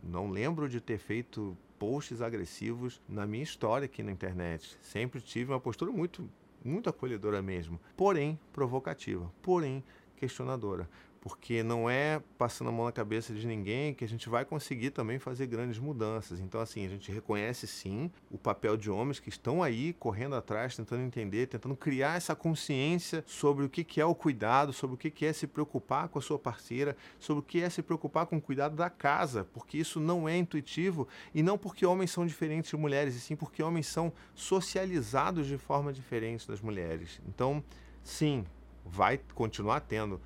não 0.02 0.28
lembro 0.28 0.68
de 0.68 0.80
ter 0.80 0.98
feito 0.98 1.56
posts 1.78 2.20
agressivos 2.20 3.00
na 3.08 3.26
minha 3.26 3.42
história 3.42 3.86
aqui 3.86 4.02
na 4.02 4.12
internet. 4.12 4.76
Sempre 4.82 5.20
tive 5.22 5.52
uma 5.52 5.60
postura 5.60 5.90
muito, 5.90 6.28
muito 6.62 6.90
acolhedora 6.90 7.40
mesmo, 7.40 7.80
porém 7.96 8.38
provocativa, 8.52 9.32
porém 9.40 9.82
questionadora 10.16 10.86
porque 11.20 11.62
não 11.62 11.88
é 11.88 12.22
passando 12.38 12.68
a 12.68 12.72
mão 12.72 12.86
na 12.86 12.92
cabeça 12.92 13.34
de 13.34 13.46
ninguém 13.46 13.92
que 13.92 14.04
a 14.04 14.08
gente 14.08 14.28
vai 14.28 14.44
conseguir 14.44 14.90
também 14.90 15.18
fazer 15.18 15.46
grandes 15.46 15.78
mudanças. 15.78 16.40
Então, 16.40 16.60
assim, 16.60 16.86
a 16.86 16.88
gente 16.88 17.12
reconhece 17.12 17.66
sim 17.66 18.10
o 18.30 18.38
papel 18.38 18.76
de 18.76 18.90
homens 18.90 19.20
que 19.20 19.28
estão 19.28 19.62
aí 19.62 19.92
correndo 19.92 20.34
atrás, 20.34 20.74
tentando 20.74 21.02
entender, 21.02 21.46
tentando 21.46 21.76
criar 21.76 22.16
essa 22.16 22.34
consciência 22.34 23.22
sobre 23.26 23.64
o 23.64 23.68
que 23.68 24.00
é 24.00 24.04
o 24.04 24.14
cuidado, 24.14 24.72
sobre 24.72 24.94
o 24.94 24.98
que 24.98 25.26
é 25.26 25.32
se 25.32 25.46
preocupar 25.46 26.08
com 26.08 26.18
a 26.18 26.22
sua 26.22 26.38
parceira, 26.38 26.96
sobre 27.18 27.40
o 27.40 27.42
que 27.42 27.60
é 27.60 27.68
se 27.68 27.82
preocupar 27.82 28.24
com 28.24 28.38
o 28.38 28.40
cuidado 28.40 28.74
da 28.74 28.88
casa, 28.88 29.46
porque 29.52 29.76
isso 29.76 30.00
não 30.00 30.26
é 30.26 30.38
intuitivo 30.38 31.06
e 31.34 31.42
não 31.42 31.58
porque 31.58 31.84
homens 31.84 32.10
são 32.10 32.26
diferentes 32.26 32.70
de 32.70 32.76
mulheres, 32.78 33.14
e 33.14 33.20
sim 33.20 33.36
porque 33.36 33.62
homens 33.62 33.86
são 33.86 34.10
socializados 34.34 35.46
de 35.46 35.58
forma 35.58 35.92
diferente 35.92 36.48
das 36.48 36.62
mulheres. 36.62 37.20
Então, 37.28 37.62
sim, 38.02 38.44
vai 38.86 39.20
continuar 39.34 39.80
tendo 39.80 40.20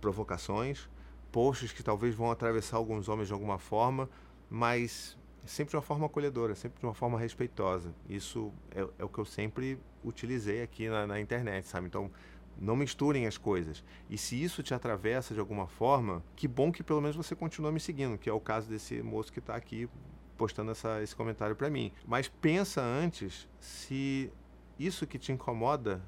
provocações, 0.00 0.88
posts 1.30 1.72
que 1.72 1.82
talvez 1.82 2.14
vão 2.14 2.30
atravessar 2.30 2.76
alguns 2.76 3.08
homens 3.08 3.28
de 3.28 3.32
alguma 3.32 3.58
forma, 3.58 4.08
mas 4.48 5.16
sempre 5.44 5.70
de 5.70 5.76
uma 5.76 5.82
forma 5.82 6.06
acolhedora, 6.06 6.54
sempre 6.54 6.80
de 6.80 6.86
uma 6.86 6.94
forma 6.94 7.18
respeitosa. 7.18 7.94
Isso 8.08 8.52
é, 8.72 8.86
é 8.98 9.04
o 9.04 9.08
que 9.08 9.18
eu 9.18 9.24
sempre 9.24 9.78
utilizei 10.04 10.62
aqui 10.62 10.88
na, 10.88 11.06
na, 11.06 11.20
internet, 11.20 11.66
sabe? 11.66 11.86
Então, 11.86 12.10
não 12.58 12.76
misturem 12.76 13.26
as 13.26 13.38
coisas. 13.38 13.84
E 14.08 14.18
se 14.18 14.42
isso 14.42 14.62
te 14.62 14.74
atravessa 14.74 15.32
de 15.32 15.40
alguma 15.40 15.66
forma, 15.66 16.22
que 16.34 16.48
bom 16.48 16.72
que 16.72 16.82
pelo 16.82 17.00
menos 17.00 17.16
você 17.16 17.34
continua 17.34 17.70
me 17.70 17.80
seguindo, 17.80 18.18
que 18.18 18.28
é 18.28 18.32
o 18.32 18.40
caso 18.40 18.68
desse 18.68 19.02
moço 19.02 19.32
que 19.32 19.38
está 19.38 19.54
aqui 19.54 19.88
postando 20.36 20.70
essa, 20.70 21.02
esse 21.02 21.14
comentário 21.14 21.54
para 21.54 21.70
mim. 21.70 21.92
Mas 22.06 22.28
pensa 22.28 22.82
antes 22.82 23.48
se 23.58 24.32
isso 24.78 25.06
que 25.06 25.18
te 25.18 25.32
incomoda 25.32 26.02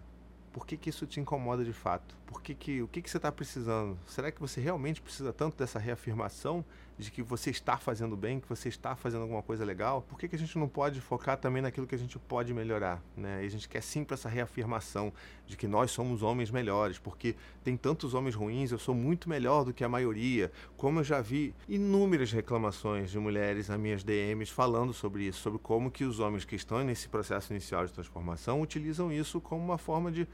por 0.52 0.66
que, 0.66 0.76
que 0.76 0.90
isso 0.90 1.07
te 1.07 1.18
incomoda 1.18 1.64
de 1.64 1.72
fato? 1.72 2.14
Por 2.33 2.40
que 2.40 2.55
que, 2.55 2.83
o 2.83 2.88
que, 2.88 3.03
que 3.03 3.11
você 3.11 3.18
está 3.18 3.31
precisando? 3.31 3.99
Será 4.07 4.33
que 4.33 4.40
você 4.40 4.59
realmente 4.59 5.03
precisa 5.03 5.35
tanto 5.35 5.55
dessa 5.59 5.79
reafirmação 5.79 6.64
de 6.99 7.11
que 7.11 7.23
você 7.23 7.51
está 7.51 7.77
fazendo 7.77 8.16
bem, 8.16 8.40
que 8.40 8.49
você 8.49 8.71
está 8.71 8.97
fazendo 8.97 9.21
alguma 9.23 9.42
coisa 9.42 9.66
legal? 9.66 10.01
Por 10.01 10.18
que, 10.18 10.27
que 10.27 10.37
a 10.37 10.38
gente 10.38 10.59
não 10.59 10.66
pode 10.66 10.99
focar 10.99 11.37
também 11.37 11.61
naquilo 11.61 11.87
que 11.87 11.95
a 11.95 11.99
gente 11.99 12.18
pode 12.18 12.55
melhorar? 12.55 13.03
Né? 13.14 13.42
E 13.42 13.47
a 13.47 13.51
gente 13.51 13.68
quer 13.68 13.83
sempre 13.83 14.14
essa 14.14 14.31
reafirmação 14.31 15.12
de 15.47 15.59
que 15.59 15.68
nós 15.68 15.90
somos 15.90 16.23
homens 16.23 16.51
melhores, 16.51 16.99
porque 16.99 17.37
tem 17.62 17.77
tantos 17.77 18.14
homens 18.14 18.35
ruins, 18.35 18.73
eu 18.73 18.79
sou 18.79 18.95
muito 18.95 19.29
melhor 19.29 19.64
do 19.64 19.75
que 19.75 19.85
a 19.85 19.88
maioria. 19.88 20.51
Como 20.75 21.01
eu 21.01 21.05
já 21.05 21.21
vi 21.21 21.55
inúmeras 21.68 22.33
reclamações 22.33 23.11
de 23.11 23.18
mulheres 23.18 23.68
nas 23.68 23.79
minhas 23.79 24.03
DMs 24.03 24.51
falando 24.51 24.95
sobre 24.95 25.25
isso, 25.25 25.40
sobre 25.40 25.59
como 25.59 25.90
que 25.90 26.05
os 26.05 26.18
homens 26.18 26.47
que 26.47 26.57
estão 26.57 26.83
nesse 26.83 27.11
processo 27.11 27.53
inicial 27.53 27.85
de 27.85 27.92
transformação 27.92 28.62
utilizam 28.62 29.12
isso 29.12 29.38
como 29.38 29.62
uma 29.62 29.77
forma 29.77 30.11
de 30.11 30.27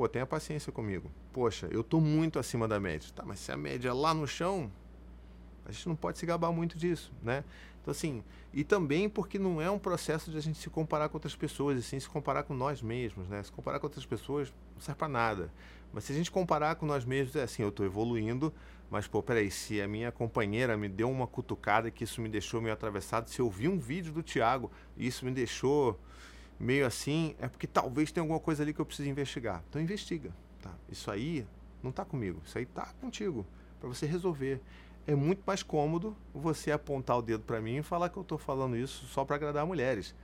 pô, 0.00 0.08
tenha 0.08 0.24
paciência 0.24 0.72
comigo. 0.72 1.10
Poxa, 1.30 1.68
eu 1.70 1.84
tô 1.84 2.00
muito 2.00 2.38
acima 2.38 2.66
da 2.66 2.80
média. 2.80 3.10
Tá, 3.14 3.22
mas 3.22 3.38
se 3.38 3.52
a 3.52 3.56
média 3.56 3.90
é 3.90 3.92
lá 3.92 4.14
no 4.14 4.26
chão, 4.26 4.72
a 5.66 5.70
gente 5.70 5.86
não 5.86 5.94
pode 5.94 6.16
se 6.16 6.24
gabar 6.24 6.50
muito 6.50 6.78
disso, 6.78 7.12
né? 7.22 7.44
Então, 7.82 7.92
assim, 7.92 8.24
e 8.50 8.64
também 8.64 9.10
porque 9.10 9.38
não 9.38 9.60
é 9.60 9.70
um 9.70 9.78
processo 9.78 10.30
de 10.30 10.38
a 10.38 10.40
gente 10.40 10.58
se 10.58 10.70
comparar 10.70 11.10
com 11.10 11.16
outras 11.16 11.36
pessoas, 11.36 11.78
e 11.78 11.82
sim 11.82 12.00
se 12.00 12.08
comparar 12.08 12.44
com 12.44 12.54
nós 12.54 12.80
mesmos, 12.80 13.28
né? 13.28 13.42
Se 13.42 13.52
comparar 13.52 13.78
com 13.78 13.84
outras 13.84 14.06
pessoas 14.06 14.50
não 14.74 14.80
serve 14.80 14.98
para 14.98 15.08
nada. 15.08 15.52
Mas 15.92 16.04
se 16.04 16.12
a 16.12 16.16
gente 16.16 16.30
comparar 16.30 16.76
com 16.76 16.86
nós 16.86 17.04
mesmos, 17.04 17.36
é 17.36 17.42
assim, 17.42 17.62
eu 17.62 17.68
estou 17.68 17.84
evoluindo, 17.84 18.54
mas, 18.90 19.06
pô, 19.06 19.22
peraí, 19.22 19.50
se 19.50 19.82
a 19.82 19.86
minha 19.86 20.10
companheira 20.10 20.78
me 20.78 20.88
deu 20.88 21.10
uma 21.10 21.26
cutucada 21.26 21.90
que 21.90 22.04
isso 22.04 22.22
me 22.22 22.28
deixou 22.30 22.62
meio 22.62 22.72
atravessado, 22.72 23.28
se 23.28 23.38
eu 23.38 23.50
vi 23.50 23.68
um 23.68 23.78
vídeo 23.78 24.14
do 24.14 24.22
Thiago 24.22 24.70
e 24.96 25.06
isso 25.06 25.26
me 25.26 25.30
deixou 25.30 26.00
meio 26.60 26.86
assim, 26.86 27.34
é 27.40 27.48
porque 27.48 27.66
talvez 27.66 28.12
tenha 28.12 28.22
alguma 28.22 28.38
coisa 28.38 28.62
ali 28.62 28.74
que 28.74 28.80
eu 28.80 28.84
preciso 28.84 29.08
investigar. 29.08 29.64
Então 29.68 29.80
investiga, 29.80 30.30
tá? 30.60 30.70
Isso 30.90 31.10
aí 31.10 31.46
não 31.82 31.88
está 31.88 32.04
comigo, 32.04 32.42
isso 32.44 32.58
aí 32.58 32.64
está 32.64 32.92
contigo 33.00 33.46
para 33.80 33.88
você 33.88 34.04
resolver. 34.04 34.60
É 35.06 35.14
muito 35.14 35.42
mais 35.46 35.62
cômodo 35.62 36.14
você 36.34 36.70
apontar 36.70 37.16
o 37.16 37.22
dedo 37.22 37.42
para 37.44 37.60
mim 37.60 37.78
e 37.78 37.82
falar 37.82 38.10
que 38.10 38.18
eu 38.18 38.22
estou 38.22 38.36
falando 38.36 38.76
isso 38.76 39.06
só 39.06 39.24
para 39.24 39.36
agradar 39.36 39.66
mulheres. 39.66 40.14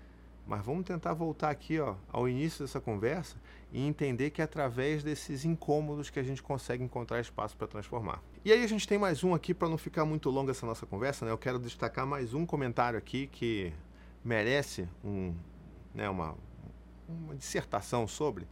Mas 0.47 0.65
vamos 0.65 0.85
tentar 0.85 1.13
voltar 1.15 1.51
aqui 1.51 1.81
ó, 1.81 1.97
ao 2.13 2.29
início 2.29 2.65
dessa 2.65 2.81
conversa 2.81 3.37
e 3.73 3.85
entender 3.85 4.31
que 4.31 4.41
é 4.41 4.45
através 4.45 5.03
desses 5.03 5.45
incômodos 5.45 6.09
que 6.09 6.21
a 6.21 6.23
gente 6.23 6.41
consegue 6.41 6.85
encontrar 6.85 7.19
espaço 7.19 7.57
para 7.57 7.67
transformar. 7.67 8.23
E 8.45 8.53
aí 8.53 8.63
a 8.63 8.67
gente 8.69 8.87
tem 8.87 8.97
mais 8.97 9.25
um 9.25 9.35
aqui 9.35 9.53
para 9.53 9.69
não 9.69 9.77
ficar 9.77 10.05
muito 10.05 10.31
longa 10.31 10.53
essa 10.53 10.65
nossa 10.65 10.87
conversa, 10.87 11.25
né? 11.25 11.33
Eu 11.33 11.39
quero 11.39 11.59
destacar 11.59 12.07
mais 12.07 12.33
um 12.33 12.47
comentário 12.47 12.97
aqui 12.97 13.27
que 13.27 13.73
merece 14.23 14.87
um, 15.05 15.35
né, 15.97 16.09
uma, 16.09 16.37
uma 17.09 17.35
dissertação 17.35 18.07
sobre, 18.07 18.47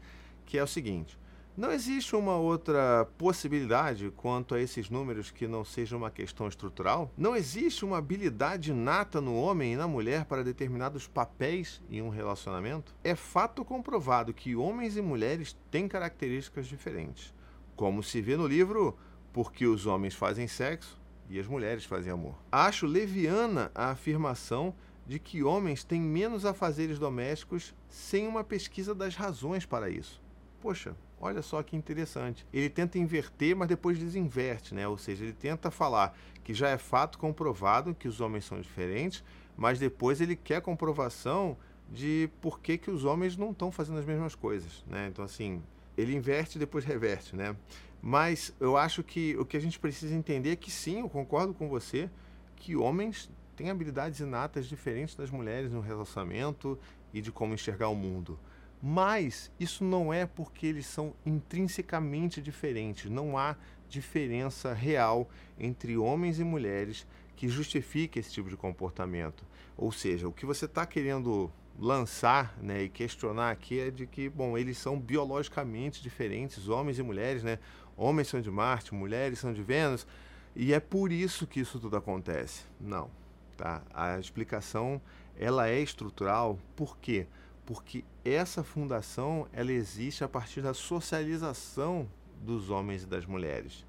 que 0.46 0.58
é 0.58 0.62
o 0.62 0.66
seguinte: 0.66 1.18
não 1.56 1.70
existe 1.70 2.16
uma 2.16 2.36
outra 2.36 3.06
possibilidade 3.16 4.10
quanto 4.16 4.56
a 4.56 4.60
esses 4.60 4.90
números 4.90 5.30
que 5.30 5.46
não 5.46 5.64
seja 5.64 5.96
uma 5.96 6.10
questão 6.10 6.48
estrutural? 6.48 7.12
Não 7.16 7.36
existe 7.36 7.84
uma 7.84 7.98
habilidade 7.98 8.72
nata 8.72 9.20
no 9.20 9.36
homem 9.36 9.74
e 9.74 9.76
na 9.76 9.86
mulher 9.86 10.24
para 10.24 10.42
determinados 10.42 11.06
papéis 11.06 11.80
em 11.88 12.02
um 12.02 12.08
relacionamento? 12.08 12.92
É 13.04 13.14
fato 13.14 13.64
comprovado 13.64 14.34
que 14.34 14.56
homens 14.56 14.96
e 14.96 15.02
mulheres 15.02 15.56
têm 15.70 15.86
características 15.86 16.66
diferentes, 16.66 17.32
como 17.76 18.02
se 18.02 18.20
vê 18.20 18.36
no 18.36 18.48
livro 18.48 18.98
Porque 19.32 19.66
os 19.66 19.86
Homens 19.86 20.14
Fazem 20.14 20.48
Sexo 20.48 21.00
e 21.30 21.38
as 21.38 21.46
Mulheres 21.46 21.84
Fazem 21.84 22.12
Amor. 22.12 22.34
Acho 22.50 22.84
leviana 22.84 23.70
a 23.74 23.90
afirmação 23.90 24.74
de 25.06 25.18
que 25.18 25.42
homens 25.42 25.84
têm 25.84 26.00
menos 26.00 26.44
afazeres 26.44 26.98
domésticos 26.98 27.74
sem 27.88 28.26
uma 28.26 28.42
pesquisa 28.42 28.94
das 28.94 29.14
razões 29.14 29.66
para 29.66 29.90
isso. 29.90 30.22
Poxa, 30.60 30.96
olha 31.20 31.42
só 31.42 31.62
que 31.62 31.76
interessante. 31.76 32.46
Ele 32.52 32.70
tenta 32.70 32.98
inverter, 32.98 33.54
mas 33.54 33.68
depois 33.68 33.98
desinverte, 33.98 34.74
né? 34.74 34.88
Ou 34.88 34.96
seja, 34.96 35.24
ele 35.24 35.34
tenta 35.34 35.70
falar 35.70 36.16
que 36.42 36.54
já 36.54 36.70
é 36.70 36.78
fato 36.78 37.18
comprovado 37.18 37.94
que 37.94 38.08
os 38.08 38.20
homens 38.20 38.46
são 38.46 38.60
diferentes, 38.60 39.22
mas 39.56 39.78
depois 39.78 40.20
ele 40.20 40.36
quer 40.36 40.62
comprovação 40.62 41.56
de 41.90 42.30
por 42.40 42.60
que, 42.60 42.78
que 42.78 42.90
os 42.90 43.04
homens 43.04 43.36
não 43.36 43.50
estão 43.50 43.70
fazendo 43.70 43.98
as 43.98 44.06
mesmas 44.06 44.34
coisas, 44.34 44.82
né? 44.88 45.08
Então, 45.08 45.24
assim, 45.24 45.62
ele 45.96 46.14
inverte 46.14 46.56
e 46.56 46.58
depois 46.58 46.84
reverte, 46.84 47.36
né? 47.36 47.54
Mas 48.00 48.54
eu 48.58 48.76
acho 48.76 49.02
que 49.02 49.36
o 49.38 49.44
que 49.44 49.56
a 49.56 49.60
gente 49.60 49.78
precisa 49.78 50.14
entender 50.14 50.50
é 50.52 50.56
que 50.56 50.70
sim, 50.70 51.00
eu 51.00 51.08
concordo 51.08 51.54
com 51.54 51.68
você, 51.68 52.10
que 52.56 52.76
homens 52.76 53.30
têm 53.56 53.70
habilidades 53.70 54.20
inatas 54.20 54.66
diferentes 54.66 55.14
das 55.14 55.30
mulheres 55.30 55.70
no 55.70 55.80
relacionamento 55.80 56.78
e 57.12 57.20
de 57.20 57.30
como 57.32 57.54
enxergar 57.54 57.88
o 57.88 57.94
mundo. 57.94 58.38
Mas 58.82 59.50
isso 59.58 59.82
não 59.82 60.12
é 60.12 60.26
porque 60.26 60.66
eles 60.66 60.86
são 60.86 61.14
intrinsecamente 61.24 62.42
diferentes. 62.42 63.10
Não 63.10 63.38
há 63.38 63.56
diferença 63.88 64.72
real 64.74 65.28
entre 65.58 65.96
homens 65.96 66.38
e 66.38 66.44
mulheres 66.44 67.06
que 67.36 67.48
justifique 67.48 68.18
esse 68.18 68.32
tipo 68.32 68.50
de 68.50 68.56
comportamento. 68.56 69.44
Ou 69.76 69.90
seja, 69.90 70.28
o 70.28 70.32
que 70.32 70.44
você 70.44 70.66
está 70.66 70.84
querendo 70.84 71.50
lançar 71.78 72.56
né, 72.60 72.82
e 72.82 72.88
questionar 72.88 73.50
aqui 73.50 73.80
é 73.80 73.90
de 73.90 74.06
que, 74.06 74.28
bom, 74.28 74.56
eles 74.56 74.78
são 74.78 74.98
biologicamente 74.98 76.02
diferentes, 76.02 76.68
homens 76.68 76.98
e 76.98 77.02
mulheres, 77.02 77.42
né? 77.42 77.58
Homens 77.96 78.28
são 78.28 78.40
de 78.40 78.50
Marte, 78.50 78.94
mulheres 78.94 79.38
são 79.38 79.52
de 79.52 79.62
Vênus, 79.62 80.06
e 80.54 80.72
é 80.72 80.80
por 80.80 81.10
isso 81.10 81.46
que 81.46 81.60
isso 81.60 81.80
tudo 81.80 81.96
acontece. 81.96 82.64
Não, 82.80 83.10
tá? 83.56 83.82
A 83.92 84.18
explicação, 84.18 85.00
ela 85.36 85.68
é 85.68 85.80
estrutural, 85.80 86.58
por 86.76 86.98
quê? 86.98 87.26
Porque 87.64 88.04
essa 88.24 88.62
fundação, 88.62 89.48
ela 89.52 89.72
existe 89.72 90.22
a 90.22 90.28
partir 90.28 90.60
da 90.60 90.74
socialização 90.74 92.08
dos 92.42 92.70
homens 92.70 93.04
e 93.04 93.06
das 93.06 93.24
mulheres. 93.24 93.86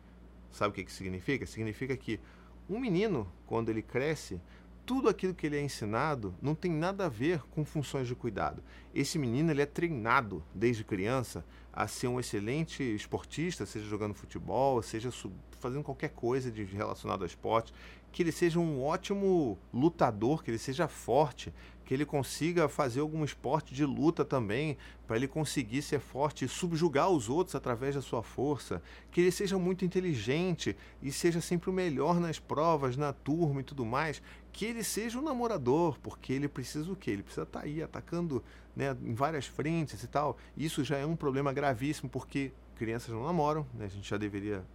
Sabe 0.51 0.71
o 0.71 0.73
que, 0.73 0.85
que 0.85 0.91
significa? 0.91 1.45
Significa 1.45 1.97
que 1.97 2.19
um 2.69 2.79
menino, 2.79 3.31
quando 3.45 3.69
ele 3.69 3.81
cresce, 3.81 4.41
tudo 4.85 5.09
aquilo 5.09 5.33
que 5.33 5.47
ele 5.47 5.57
é 5.57 5.61
ensinado 5.61 6.35
não 6.41 6.53
tem 6.53 6.71
nada 6.71 7.05
a 7.05 7.09
ver 7.09 7.41
com 7.49 7.65
funções 7.65 8.07
de 8.07 8.15
cuidado. 8.15 8.63
Esse 8.93 9.17
menino 9.17 9.51
ele 9.51 9.61
é 9.61 9.65
treinado 9.65 10.43
desde 10.53 10.83
criança 10.83 11.43
a 11.73 11.87
ser 11.87 12.07
um 12.07 12.19
excelente 12.19 12.83
esportista, 12.83 13.65
seja 13.65 13.85
jogando 13.85 14.13
futebol, 14.13 14.81
seja 14.81 15.09
fazendo 15.59 15.83
qualquer 15.83 16.09
coisa 16.09 16.51
de 16.51 16.63
relacionado 16.63 17.21
ao 17.21 17.27
esporte, 17.27 17.73
que 18.11 18.23
ele 18.23 18.31
seja 18.31 18.59
um 18.59 18.81
ótimo 18.81 19.57
lutador, 19.73 20.43
que 20.43 20.51
ele 20.51 20.57
seja 20.57 20.87
forte, 20.87 21.53
que 21.85 21.93
ele 21.93 22.05
consiga 22.05 22.67
fazer 22.67 22.99
algum 22.99 23.23
esporte 23.23 23.73
de 23.73 23.85
luta 23.85 24.25
também, 24.25 24.77
para 25.05 25.15
ele 25.15 25.27
conseguir 25.27 25.83
ser 25.83 25.99
forte 25.99 26.43
e 26.43 26.47
subjugar 26.49 27.09
os 27.09 27.29
outros 27.29 27.55
através 27.55 27.93
da 27.93 28.01
sua 28.01 28.23
força, 28.23 28.81
que 29.11 29.21
ele 29.21 29.31
seja 29.31 29.57
muito 29.57 29.85
inteligente 29.85 30.75
e 31.01 31.11
seja 31.11 31.39
sempre 31.39 31.69
o 31.69 31.73
melhor 31.73 32.19
nas 32.19 32.39
provas, 32.39 32.97
na 32.97 33.13
turma 33.13 33.61
e 33.61 33.63
tudo 33.63 33.85
mais, 33.85 34.21
que 34.51 34.65
ele 34.65 34.83
seja 34.83 35.19
um 35.19 35.21
namorador, 35.21 35.99
porque 35.99 36.33
ele 36.33 36.47
precisa 36.47 36.91
o 36.91 36.95
quê? 36.95 37.11
Ele 37.11 37.23
precisa 37.23 37.43
estar 37.43 37.59
tá 37.59 37.65
aí 37.65 37.83
atacando 37.83 38.43
né, 38.75 38.97
em 39.03 39.13
várias 39.13 39.45
frentes 39.45 40.01
e 40.01 40.07
tal. 40.07 40.37
Isso 40.57 40.83
já 40.83 40.97
é 40.97 41.05
um 41.05 41.15
problema 41.15 41.53
gravíssimo, 41.53 42.09
porque 42.09 42.51
crianças 42.75 43.13
não 43.13 43.23
namoram, 43.23 43.65
né? 43.73 43.85
a 43.85 43.89
gente 43.89 44.09
já 44.09 44.17
deveria 44.17 44.65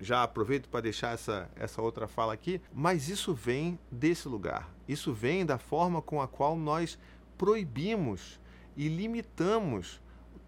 já 0.00 0.22
aproveito 0.22 0.68
para 0.68 0.80
deixar 0.80 1.14
essa, 1.14 1.50
essa 1.56 1.80
outra 1.80 2.06
fala 2.06 2.32
aqui, 2.32 2.60
mas 2.72 3.08
isso 3.08 3.34
vem 3.34 3.78
desse 3.90 4.28
lugar. 4.28 4.72
Isso 4.88 5.12
vem 5.12 5.44
da 5.44 5.58
forma 5.58 6.02
com 6.02 6.20
a 6.20 6.28
qual 6.28 6.56
nós 6.56 6.98
proibimos 7.38 8.40
e 8.76 8.88
limitamos 8.88 10.00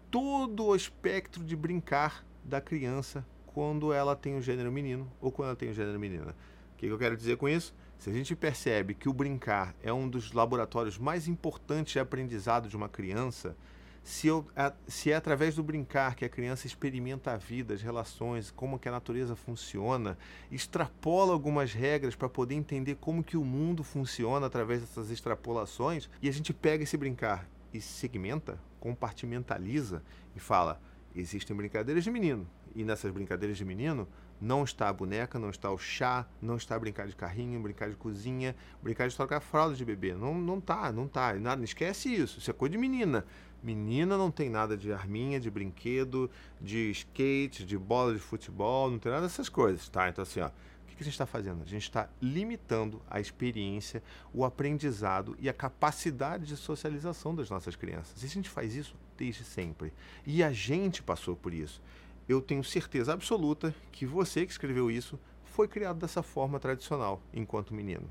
todo 0.09 0.65
o 0.65 0.75
espectro 0.75 1.43
de 1.43 1.55
brincar 1.55 2.25
da 2.43 2.61
criança 2.61 3.25
quando 3.45 3.91
ela 3.91 4.15
tem 4.15 4.37
o 4.37 4.41
gênero 4.41 4.71
menino 4.71 5.11
ou 5.19 5.31
quando 5.31 5.47
ela 5.47 5.55
tem 5.55 5.69
o 5.69 5.73
gênero 5.73 5.99
menina. 5.99 6.35
O 6.73 6.77
que 6.77 6.85
eu 6.85 6.97
quero 6.97 7.17
dizer 7.17 7.37
com 7.37 7.49
isso? 7.49 7.73
Se 7.97 8.09
a 8.09 8.13
gente 8.13 8.35
percebe 8.35 8.93
que 8.93 9.09
o 9.09 9.13
brincar 9.13 9.75
é 9.81 9.91
um 9.91 10.07
dos 10.07 10.31
laboratórios 10.31 10.97
mais 10.97 11.27
importantes 11.27 11.93
de 11.93 11.99
aprendizado 11.99 12.69
de 12.69 12.75
uma 12.77 12.87
criança, 12.87 13.57
se, 14.07 14.25
eu, 14.25 14.47
se 14.87 15.11
é 15.11 15.15
através 15.17 15.55
do 15.55 15.63
brincar 15.63 16.15
que 16.15 16.23
a 16.23 16.29
criança 16.29 16.65
experimenta 16.65 17.33
a 17.33 17.37
vida, 17.37 17.73
as 17.73 17.81
relações, 17.81 18.49
como 18.49 18.79
que 18.79 18.87
a 18.87 18.91
natureza 18.91 19.35
funciona, 19.35 20.17
extrapola 20.49 21.33
algumas 21.33 21.73
regras 21.73 22.15
para 22.15 22.29
poder 22.29 22.55
entender 22.55 22.95
como 23.01 23.21
que 23.21 23.35
o 23.35 23.43
mundo 23.43 23.83
funciona 23.83 24.47
através 24.47 24.79
dessas 24.79 25.11
extrapolações, 25.11 26.09
e 26.21 26.29
a 26.29 26.31
gente 26.31 26.53
pega 26.53 26.85
esse 26.85 26.95
brincar 26.95 27.49
e 27.73 27.81
segmenta, 27.81 28.57
compartimentaliza 28.79 30.01
e 30.33 30.39
fala: 30.39 30.81
existem 31.13 31.53
brincadeiras 31.53 32.05
de 32.05 32.09
menino, 32.09 32.49
e 32.73 32.85
nessas 32.85 33.11
brincadeiras 33.11 33.57
de 33.57 33.65
menino 33.65 34.07
não 34.39 34.63
está 34.63 34.87
a 34.87 34.93
boneca, 34.93 35.39
não 35.39 35.49
está 35.49 35.69
o 35.71 35.77
chá, 35.77 36.25
não 36.41 36.55
está 36.55 36.77
brincar 36.79 37.07
de 37.07 37.15
carrinho, 37.15 37.59
brincar 37.59 37.89
de 37.89 37.95
cozinha, 37.95 38.55
brincar 38.81 39.07
de 39.09 39.15
trocar 39.15 39.39
fralda 39.39 39.75
de 39.75 39.83
bebê. 39.83 40.13
Não, 40.13 40.33
não 40.35 40.61
tá, 40.61 40.91
não 40.91 41.07
tá. 41.07 41.33
Nada, 41.33 41.63
esquece 41.63 42.13
isso. 42.13 42.39
Isso 42.39 42.51
é 42.51 42.53
coisa 42.53 42.71
de 42.71 42.77
menina. 42.77 43.25
Menina 43.63 44.17
não 44.17 44.31
tem 44.31 44.49
nada 44.49 44.77
de 44.77 44.93
arminha, 44.93 45.39
de 45.39 45.49
brinquedo, 45.49 46.29
de 46.61 46.91
skate, 46.91 47.65
de 47.65 47.77
bola 47.77 48.13
de 48.13 48.19
futebol, 48.19 48.89
não 48.89 48.99
tem 48.99 49.11
nada 49.11 49.23
dessas 49.23 49.49
coisas, 49.49 49.89
tá? 49.89 50.07
Então, 50.07 50.21
assim, 50.21 50.39
ó, 50.39 50.47
o 50.47 50.51
que 50.87 50.95
a 51.01 51.03
gente 51.03 51.13
está 51.13 51.25
fazendo? 51.25 51.61
A 51.61 51.65
gente 51.65 51.83
está 51.83 52.09
limitando 52.21 53.01
a 53.09 53.19
experiência, 53.19 54.01
o 54.33 54.45
aprendizado 54.45 55.35
e 55.39 55.49
a 55.49 55.53
capacidade 55.53 56.45
de 56.45 56.55
socialização 56.55 57.35
das 57.35 57.49
nossas 57.49 57.75
crianças. 57.75 58.21
E 58.21 58.25
a 58.25 58.29
gente 58.29 58.49
faz 58.49 58.75
isso 58.75 58.95
desde 59.17 59.43
sempre. 59.43 59.91
E 60.25 60.43
a 60.43 60.51
gente 60.51 61.03
passou 61.03 61.35
por 61.35 61.53
isso. 61.53 61.81
Eu 62.27 62.41
tenho 62.41 62.63
certeza 62.63 63.13
absoluta 63.13 63.73
que 63.91 64.05
você 64.05 64.45
que 64.45 64.51
escreveu 64.51 64.91
isso 64.91 65.19
foi 65.45 65.67
criado 65.67 65.99
dessa 65.99 66.21
forma 66.21 66.59
tradicional 66.59 67.21
enquanto 67.33 67.73
menino. 67.73 68.09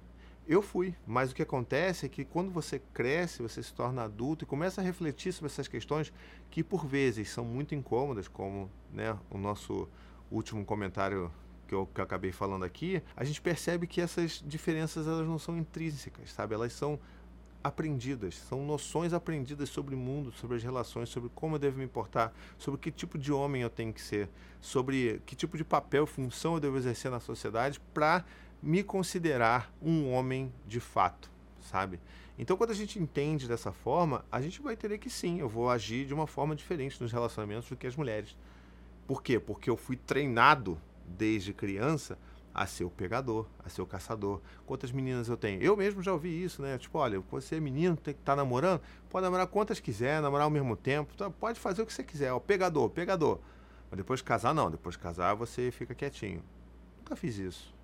Eu 0.48 0.62
fui, 0.62 0.94
mas 1.04 1.32
o 1.32 1.34
que 1.34 1.42
acontece 1.42 2.06
é 2.06 2.08
que 2.08 2.24
quando 2.24 2.52
você 2.52 2.80
cresce, 2.94 3.42
você 3.42 3.60
se 3.60 3.74
torna 3.74 4.04
adulto 4.04 4.44
e 4.44 4.46
começa 4.46 4.80
a 4.80 4.84
refletir 4.84 5.32
sobre 5.32 5.50
essas 5.50 5.66
questões 5.66 6.12
que 6.50 6.62
por 6.62 6.86
vezes 6.86 7.30
são 7.30 7.44
muito 7.44 7.74
incômodas, 7.74 8.28
como 8.28 8.70
né, 8.92 9.18
o 9.28 9.38
nosso 9.38 9.88
último 10.30 10.64
comentário 10.64 11.32
que 11.66 11.74
eu, 11.74 11.86
que 11.92 12.00
eu 12.00 12.04
acabei 12.04 12.30
falando 12.30 12.64
aqui, 12.64 13.02
a 13.16 13.24
gente 13.24 13.40
percebe 13.40 13.88
que 13.88 14.00
essas 14.00 14.42
diferenças 14.46 15.08
elas 15.08 15.26
não 15.26 15.38
são 15.38 15.58
intrínsecas, 15.58 16.32
sabe? 16.32 16.54
Elas 16.54 16.72
são 16.72 17.00
aprendidas, 17.66 18.36
são 18.36 18.64
noções 18.64 19.12
aprendidas 19.12 19.68
sobre 19.68 19.96
o 19.96 19.98
mundo, 19.98 20.30
sobre 20.30 20.56
as 20.56 20.62
relações, 20.62 21.08
sobre 21.08 21.28
como 21.34 21.56
eu 21.56 21.58
devo 21.58 21.78
me 21.78 21.84
importar, 21.84 22.32
sobre 22.56 22.78
que 22.78 22.92
tipo 22.92 23.18
de 23.18 23.32
homem 23.32 23.62
eu 23.62 23.70
tenho 23.70 23.92
que 23.92 24.00
ser, 24.00 24.28
sobre 24.60 25.20
que 25.26 25.34
tipo 25.34 25.56
de 25.56 25.64
papel, 25.64 26.06
função 26.06 26.54
eu 26.54 26.60
devo 26.60 26.76
exercer 26.76 27.10
na 27.10 27.18
sociedade 27.18 27.80
para 27.92 28.24
me 28.62 28.82
considerar 28.82 29.72
um 29.80 30.10
homem 30.10 30.52
de 30.66 30.80
fato, 30.80 31.30
sabe? 31.60 32.00
Então, 32.38 32.56
quando 32.56 32.70
a 32.70 32.74
gente 32.74 32.98
entende 32.98 33.48
dessa 33.48 33.72
forma, 33.72 34.24
a 34.30 34.40
gente 34.40 34.60
vai 34.60 34.74
entender 34.74 34.98
que 34.98 35.08
sim, 35.08 35.40
eu 35.40 35.48
vou 35.48 35.70
agir 35.70 36.06
de 36.06 36.12
uma 36.12 36.26
forma 36.26 36.54
diferente 36.54 37.00
nos 37.00 37.12
relacionamentos 37.12 37.68
do 37.68 37.76
que 37.76 37.86
as 37.86 37.96
mulheres. 37.96 38.36
Por 39.06 39.22
quê? 39.22 39.38
Porque 39.38 39.70
eu 39.70 39.76
fui 39.76 39.96
treinado 39.96 40.78
desde 41.06 41.54
criança 41.54 42.18
a 42.52 42.66
ser 42.66 42.84
o 42.84 42.90
pegador, 42.90 43.46
a 43.64 43.68
ser 43.68 43.82
o 43.82 43.86
caçador. 43.86 44.40
Quantas 44.66 44.90
meninas 44.90 45.28
eu 45.28 45.36
tenho? 45.36 45.62
Eu 45.62 45.76
mesmo 45.76 46.02
já 46.02 46.12
ouvi 46.12 46.42
isso, 46.42 46.60
né? 46.60 46.76
Tipo, 46.76 46.98
olha, 46.98 47.20
você 47.20 47.56
é 47.56 47.60
menino, 47.60 47.96
tem 47.96 48.14
que 48.14 48.20
estar 48.20 48.32
tá 48.32 48.36
namorando, 48.36 48.80
pode 49.08 49.24
namorar 49.24 49.46
quantas 49.46 49.78
quiser, 49.78 50.20
namorar 50.20 50.44
ao 50.44 50.50
mesmo 50.50 50.76
tempo, 50.76 51.14
tá? 51.16 51.30
pode 51.30 51.60
fazer 51.60 51.82
o 51.82 51.86
que 51.86 51.92
você 51.92 52.02
quiser, 52.02 52.32
o 52.32 52.40
pegador, 52.40 52.90
pegador. 52.90 53.38
Mas 53.90 53.98
depois 53.98 54.20
de 54.20 54.24
casar, 54.24 54.54
não. 54.54 54.70
Depois 54.70 54.94
de 54.94 54.98
casar, 54.98 55.34
você 55.34 55.70
fica 55.70 55.94
quietinho. 55.94 56.42
Nunca 56.98 57.14
fiz 57.14 57.38
isso 57.38 57.75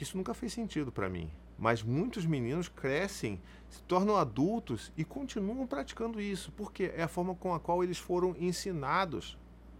que 0.00 0.04
isso 0.04 0.16
nunca 0.16 0.32
fez 0.32 0.54
sentido 0.54 0.90
para 0.90 1.10
mim. 1.10 1.30
Mas 1.58 1.82
muitos 1.82 2.24
meninos 2.24 2.68
crescem, 2.68 3.38
se 3.68 3.82
tornam 3.82 4.16
adultos 4.16 4.90
e 4.96 5.04
continuam 5.04 5.66
praticando 5.66 6.18
isso, 6.18 6.50
porque 6.52 6.90
é 6.96 7.02
a 7.02 7.08
forma 7.08 7.34
com 7.34 7.52
a 7.52 7.60
qual 7.60 7.84
eles 7.84 7.98
foram 7.98 8.34
ensinados 8.38 9.36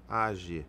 a 0.07 0.27
agir. 0.27 0.67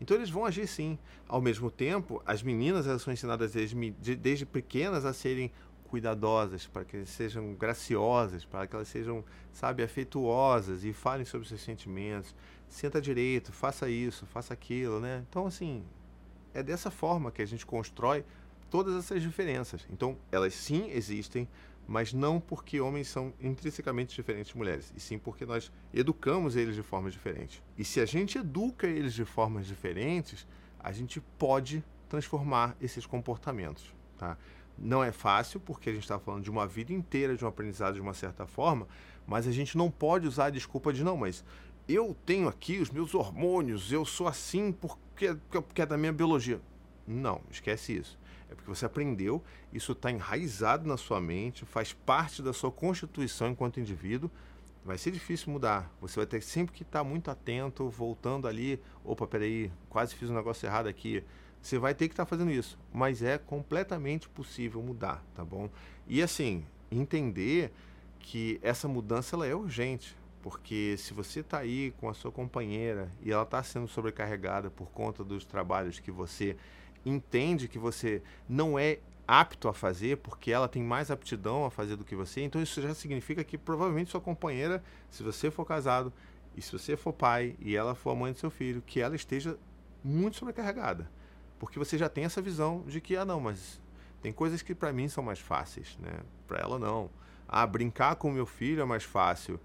Então 0.00 0.16
eles 0.16 0.30
vão 0.30 0.46
agir 0.46 0.66
sim. 0.66 0.98
Ao 1.28 1.42
mesmo 1.42 1.70
tempo, 1.70 2.22
as 2.24 2.42
meninas 2.42 2.86
elas 2.86 3.02
são 3.02 3.12
ensinadas 3.12 3.52
desde, 3.52 3.90
desde 4.16 4.46
pequenas 4.46 5.04
a 5.04 5.12
serem 5.12 5.52
cuidadosas, 5.84 6.66
para 6.66 6.82
que 6.82 6.96
elas 6.96 7.10
sejam 7.10 7.52
graciosas, 7.52 8.46
para 8.46 8.66
que 8.66 8.74
elas 8.74 8.88
sejam, 8.88 9.22
sabe, 9.52 9.82
afetuosas 9.82 10.84
e 10.84 10.94
falem 10.94 11.26
sobre 11.26 11.46
seus 11.46 11.60
sentimentos. 11.60 12.34
Senta 12.66 12.98
direito, 12.98 13.52
faça 13.52 13.90
isso, 13.90 14.24
faça 14.24 14.54
aquilo, 14.54 15.00
né? 15.00 15.22
Então, 15.28 15.46
assim, 15.46 15.84
é 16.54 16.62
dessa 16.62 16.90
forma 16.90 17.30
que 17.30 17.42
a 17.42 17.46
gente 17.46 17.66
constrói 17.66 18.24
todas 18.70 18.96
essas 18.96 19.22
diferenças. 19.22 19.86
Então, 19.90 20.16
elas 20.30 20.54
sim 20.54 20.90
existem, 20.90 21.48
mas 21.86 22.12
não 22.12 22.40
porque 22.40 22.80
homens 22.80 23.08
são 23.08 23.32
intrinsecamente 23.40 24.14
diferentes 24.14 24.52
de 24.52 24.58
mulheres, 24.58 24.92
e 24.96 25.00
sim 25.00 25.18
porque 25.18 25.46
nós 25.46 25.72
educamos 25.94 26.56
eles 26.56 26.74
de 26.74 26.82
formas 26.82 27.12
diferentes. 27.12 27.62
E 27.78 27.84
se 27.84 28.00
a 28.00 28.06
gente 28.06 28.38
educa 28.38 28.86
eles 28.86 29.14
de 29.14 29.24
formas 29.24 29.66
diferentes, 29.66 30.46
a 30.80 30.92
gente 30.92 31.20
pode 31.38 31.84
transformar 32.08 32.76
esses 32.80 33.06
comportamentos. 33.06 33.94
Tá? 34.18 34.36
Não 34.78 35.02
é 35.02 35.12
fácil, 35.12 35.60
porque 35.60 35.90
a 35.90 35.92
gente 35.92 36.02
está 36.02 36.18
falando 36.18 36.42
de 36.42 36.50
uma 36.50 36.66
vida 36.66 36.92
inteira 36.92 37.36
de 37.36 37.44
um 37.44 37.48
aprendizado 37.48 37.94
de 37.94 38.00
uma 38.00 38.14
certa 38.14 38.46
forma, 38.46 38.86
mas 39.26 39.46
a 39.46 39.52
gente 39.52 39.76
não 39.76 39.90
pode 39.90 40.26
usar 40.26 40.46
a 40.46 40.50
desculpa 40.50 40.92
de 40.92 41.02
não, 41.02 41.16
mas 41.16 41.44
eu 41.88 42.16
tenho 42.26 42.48
aqui 42.48 42.78
os 42.78 42.90
meus 42.90 43.14
hormônios, 43.14 43.92
eu 43.92 44.04
sou 44.04 44.26
assim 44.26 44.72
porque, 44.72 45.34
porque 45.50 45.82
é 45.82 45.86
da 45.86 45.96
minha 45.96 46.12
biologia. 46.12 46.60
Não, 47.06 47.40
esquece 47.50 47.96
isso. 47.96 48.18
É 48.50 48.54
porque 48.54 48.68
você 48.68 48.86
aprendeu, 48.86 49.42
isso 49.72 49.92
está 49.92 50.10
enraizado 50.10 50.88
na 50.88 50.96
sua 50.96 51.20
mente, 51.20 51.64
faz 51.64 51.92
parte 51.92 52.42
da 52.42 52.52
sua 52.52 52.70
constituição 52.70 53.48
enquanto 53.48 53.80
indivíduo. 53.80 54.30
Vai 54.84 54.96
ser 54.98 55.10
difícil 55.10 55.52
mudar. 55.52 55.92
Você 56.00 56.20
vai 56.20 56.26
ter 56.26 56.40
sempre 56.40 56.72
que 56.72 56.84
estar 56.84 57.00
tá 57.00 57.04
muito 57.04 57.28
atento, 57.28 57.88
voltando 57.88 58.46
ali. 58.46 58.80
Opa, 59.04 59.26
peraí, 59.26 59.72
quase 59.88 60.14
fiz 60.14 60.30
um 60.30 60.34
negócio 60.34 60.64
errado 60.64 60.86
aqui. 60.86 61.24
Você 61.60 61.76
vai 61.76 61.92
ter 61.92 62.06
que 62.06 62.12
estar 62.12 62.24
tá 62.24 62.30
fazendo 62.30 62.52
isso. 62.52 62.78
Mas 62.92 63.20
é 63.20 63.36
completamente 63.36 64.28
possível 64.28 64.80
mudar, 64.80 65.24
tá 65.34 65.44
bom? 65.44 65.68
E 66.06 66.22
assim, 66.22 66.64
entender 66.88 67.72
que 68.20 68.60
essa 68.62 68.86
mudança 68.86 69.34
ela 69.34 69.46
é 69.46 69.54
urgente. 69.56 70.16
Porque 70.40 70.94
se 70.96 71.12
você 71.12 71.40
está 71.40 71.58
aí 71.58 71.92
com 71.98 72.08
a 72.08 72.14
sua 72.14 72.30
companheira 72.30 73.10
e 73.20 73.32
ela 73.32 73.42
está 73.42 73.60
sendo 73.64 73.88
sobrecarregada 73.88 74.70
por 74.70 74.88
conta 74.92 75.24
dos 75.24 75.44
trabalhos 75.44 75.98
que 75.98 76.12
você 76.12 76.56
entende 77.08 77.68
que 77.68 77.78
você 77.78 78.22
não 78.48 78.78
é 78.78 78.98
apto 79.26 79.68
a 79.68 79.72
fazer, 79.72 80.18
porque 80.18 80.52
ela 80.52 80.68
tem 80.68 80.82
mais 80.82 81.10
aptidão 81.10 81.64
a 81.64 81.70
fazer 81.70 81.96
do 81.96 82.04
que 82.04 82.14
você. 82.14 82.42
Então 82.42 82.62
isso 82.62 82.80
já 82.80 82.94
significa 82.94 83.42
que 83.42 83.58
provavelmente 83.58 84.10
sua 84.10 84.20
companheira, 84.20 84.82
se 85.10 85.22
você 85.22 85.50
for 85.50 85.64
casado 85.64 86.12
e 86.56 86.62
se 86.62 86.72
você 86.72 86.96
for 86.96 87.12
pai 87.12 87.56
e 87.60 87.76
ela 87.76 87.94
for 87.94 88.10
a 88.10 88.14
mãe 88.14 88.32
do 88.32 88.38
seu 88.38 88.50
filho, 88.50 88.82
que 88.82 89.00
ela 89.00 89.16
esteja 89.16 89.58
muito 90.02 90.36
sobrecarregada, 90.36 91.10
porque 91.58 91.78
você 91.78 91.98
já 91.98 92.08
tem 92.08 92.24
essa 92.24 92.40
visão 92.40 92.84
de 92.86 93.00
que 93.00 93.16
ah 93.16 93.24
não, 93.24 93.40
mas 93.40 93.80
tem 94.22 94.32
coisas 94.32 94.62
que 94.62 94.74
para 94.74 94.92
mim 94.92 95.08
são 95.08 95.22
mais 95.24 95.38
fáceis, 95.38 95.96
né? 96.00 96.20
Para 96.46 96.58
ela 96.58 96.78
não. 96.78 97.10
Ah, 97.48 97.66
brincar 97.66 98.16
com 98.16 98.30
meu 98.30 98.46
filho 98.46 98.82
é 98.82 98.84
mais 98.84 99.04
fácil. 99.04 99.60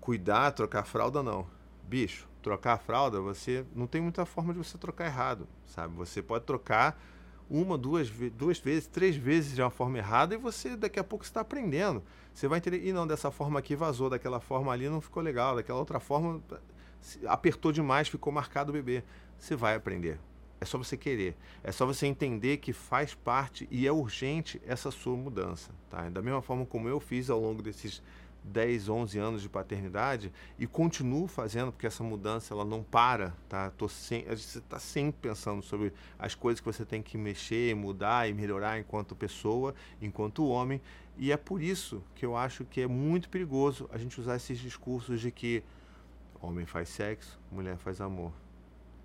Cuidar, 0.00 0.52
trocar 0.52 0.84
fralda 0.84 1.22
não. 1.22 1.46
Bicho, 1.82 2.28
trocar 2.46 2.74
a 2.74 2.78
fralda, 2.78 3.20
você 3.20 3.66
não 3.74 3.88
tem 3.88 4.00
muita 4.00 4.24
forma 4.24 4.52
de 4.52 4.58
você 4.60 4.78
trocar 4.78 5.06
errado, 5.06 5.48
sabe? 5.66 5.96
Você 5.96 6.22
pode 6.22 6.44
trocar 6.44 6.96
uma, 7.50 7.76
duas, 7.76 8.08
duas 8.08 8.60
vezes, 8.60 8.86
três 8.86 9.16
vezes 9.16 9.56
de 9.56 9.60
uma 9.60 9.68
forma 9.68 9.98
errada 9.98 10.32
e 10.32 10.38
você 10.38 10.76
daqui 10.76 11.00
a 11.00 11.02
pouco 11.02 11.24
está 11.24 11.40
aprendendo. 11.40 12.04
Você 12.32 12.46
vai 12.46 12.58
entender, 12.58 12.86
e 12.86 12.92
não, 12.92 13.04
dessa 13.04 13.32
forma 13.32 13.58
aqui 13.58 13.74
vazou, 13.74 14.08
daquela 14.08 14.38
forma 14.38 14.72
ali 14.72 14.88
não 14.88 15.00
ficou 15.00 15.20
legal, 15.20 15.56
daquela 15.56 15.80
outra 15.80 15.98
forma 15.98 16.40
apertou 17.26 17.72
demais, 17.72 18.06
ficou 18.06 18.32
marcado 18.32 18.70
o 18.70 18.72
bebê. 18.72 19.02
Você 19.36 19.56
vai 19.56 19.74
aprender. 19.74 20.20
É 20.60 20.64
só 20.64 20.78
você 20.78 20.96
querer. 20.96 21.36
É 21.64 21.72
só 21.72 21.84
você 21.84 22.06
entender 22.06 22.58
que 22.58 22.72
faz 22.72 23.12
parte 23.12 23.66
e 23.72 23.88
é 23.88 23.92
urgente 23.92 24.62
essa 24.64 24.92
sua 24.92 25.16
mudança. 25.16 25.72
Tá? 25.90 26.08
Da 26.08 26.22
mesma 26.22 26.42
forma 26.42 26.64
como 26.64 26.88
eu 26.88 27.00
fiz 27.00 27.28
ao 27.28 27.40
longo 27.40 27.60
desses 27.60 28.00
10, 28.46 28.88
11 28.88 29.18
anos 29.18 29.42
de 29.42 29.48
paternidade 29.48 30.32
e 30.58 30.66
continuo 30.66 31.26
fazendo, 31.26 31.72
porque 31.72 31.86
essa 31.86 32.02
mudança 32.02 32.54
ela 32.54 32.64
não 32.64 32.82
para, 32.82 33.34
tá? 33.48 33.70
Tô 33.70 33.88
sem, 33.88 34.24
você 34.24 34.58
está 34.58 34.78
sempre 34.78 35.28
pensando 35.28 35.62
sobre 35.62 35.92
as 36.18 36.34
coisas 36.34 36.60
que 36.60 36.66
você 36.66 36.84
tem 36.84 37.02
que 37.02 37.18
mexer, 37.18 37.74
mudar 37.74 38.28
e 38.28 38.34
melhorar 38.34 38.78
enquanto 38.78 39.14
pessoa, 39.16 39.74
enquanto 40.00 40.46
homem. 40.46 40.80
E 41.18 41.32
é 41.32 41.36
por 41.36 41.60
isso 41.60 42.02
que 42.14 42.24
eu 42.24 42.36
acho 42.36 42.64
que 42.64 42.80
é 42.80 42.86
muito 42.86 43.28
perigoso 43.28 43.88
a 43.92 43.98
gente 43.98 44.20
usar 44.20 44.36
esses 44.36 44.58
discursos 44.58 45.20
de 45.20 45.30
que 45.30 45.62
homem 46.40 46.66
faz 46.66 46.88
sexo, 46.88 47.40
mulher 47.50 47.76
faz 47.78 48.00
amor. 48.00 48.32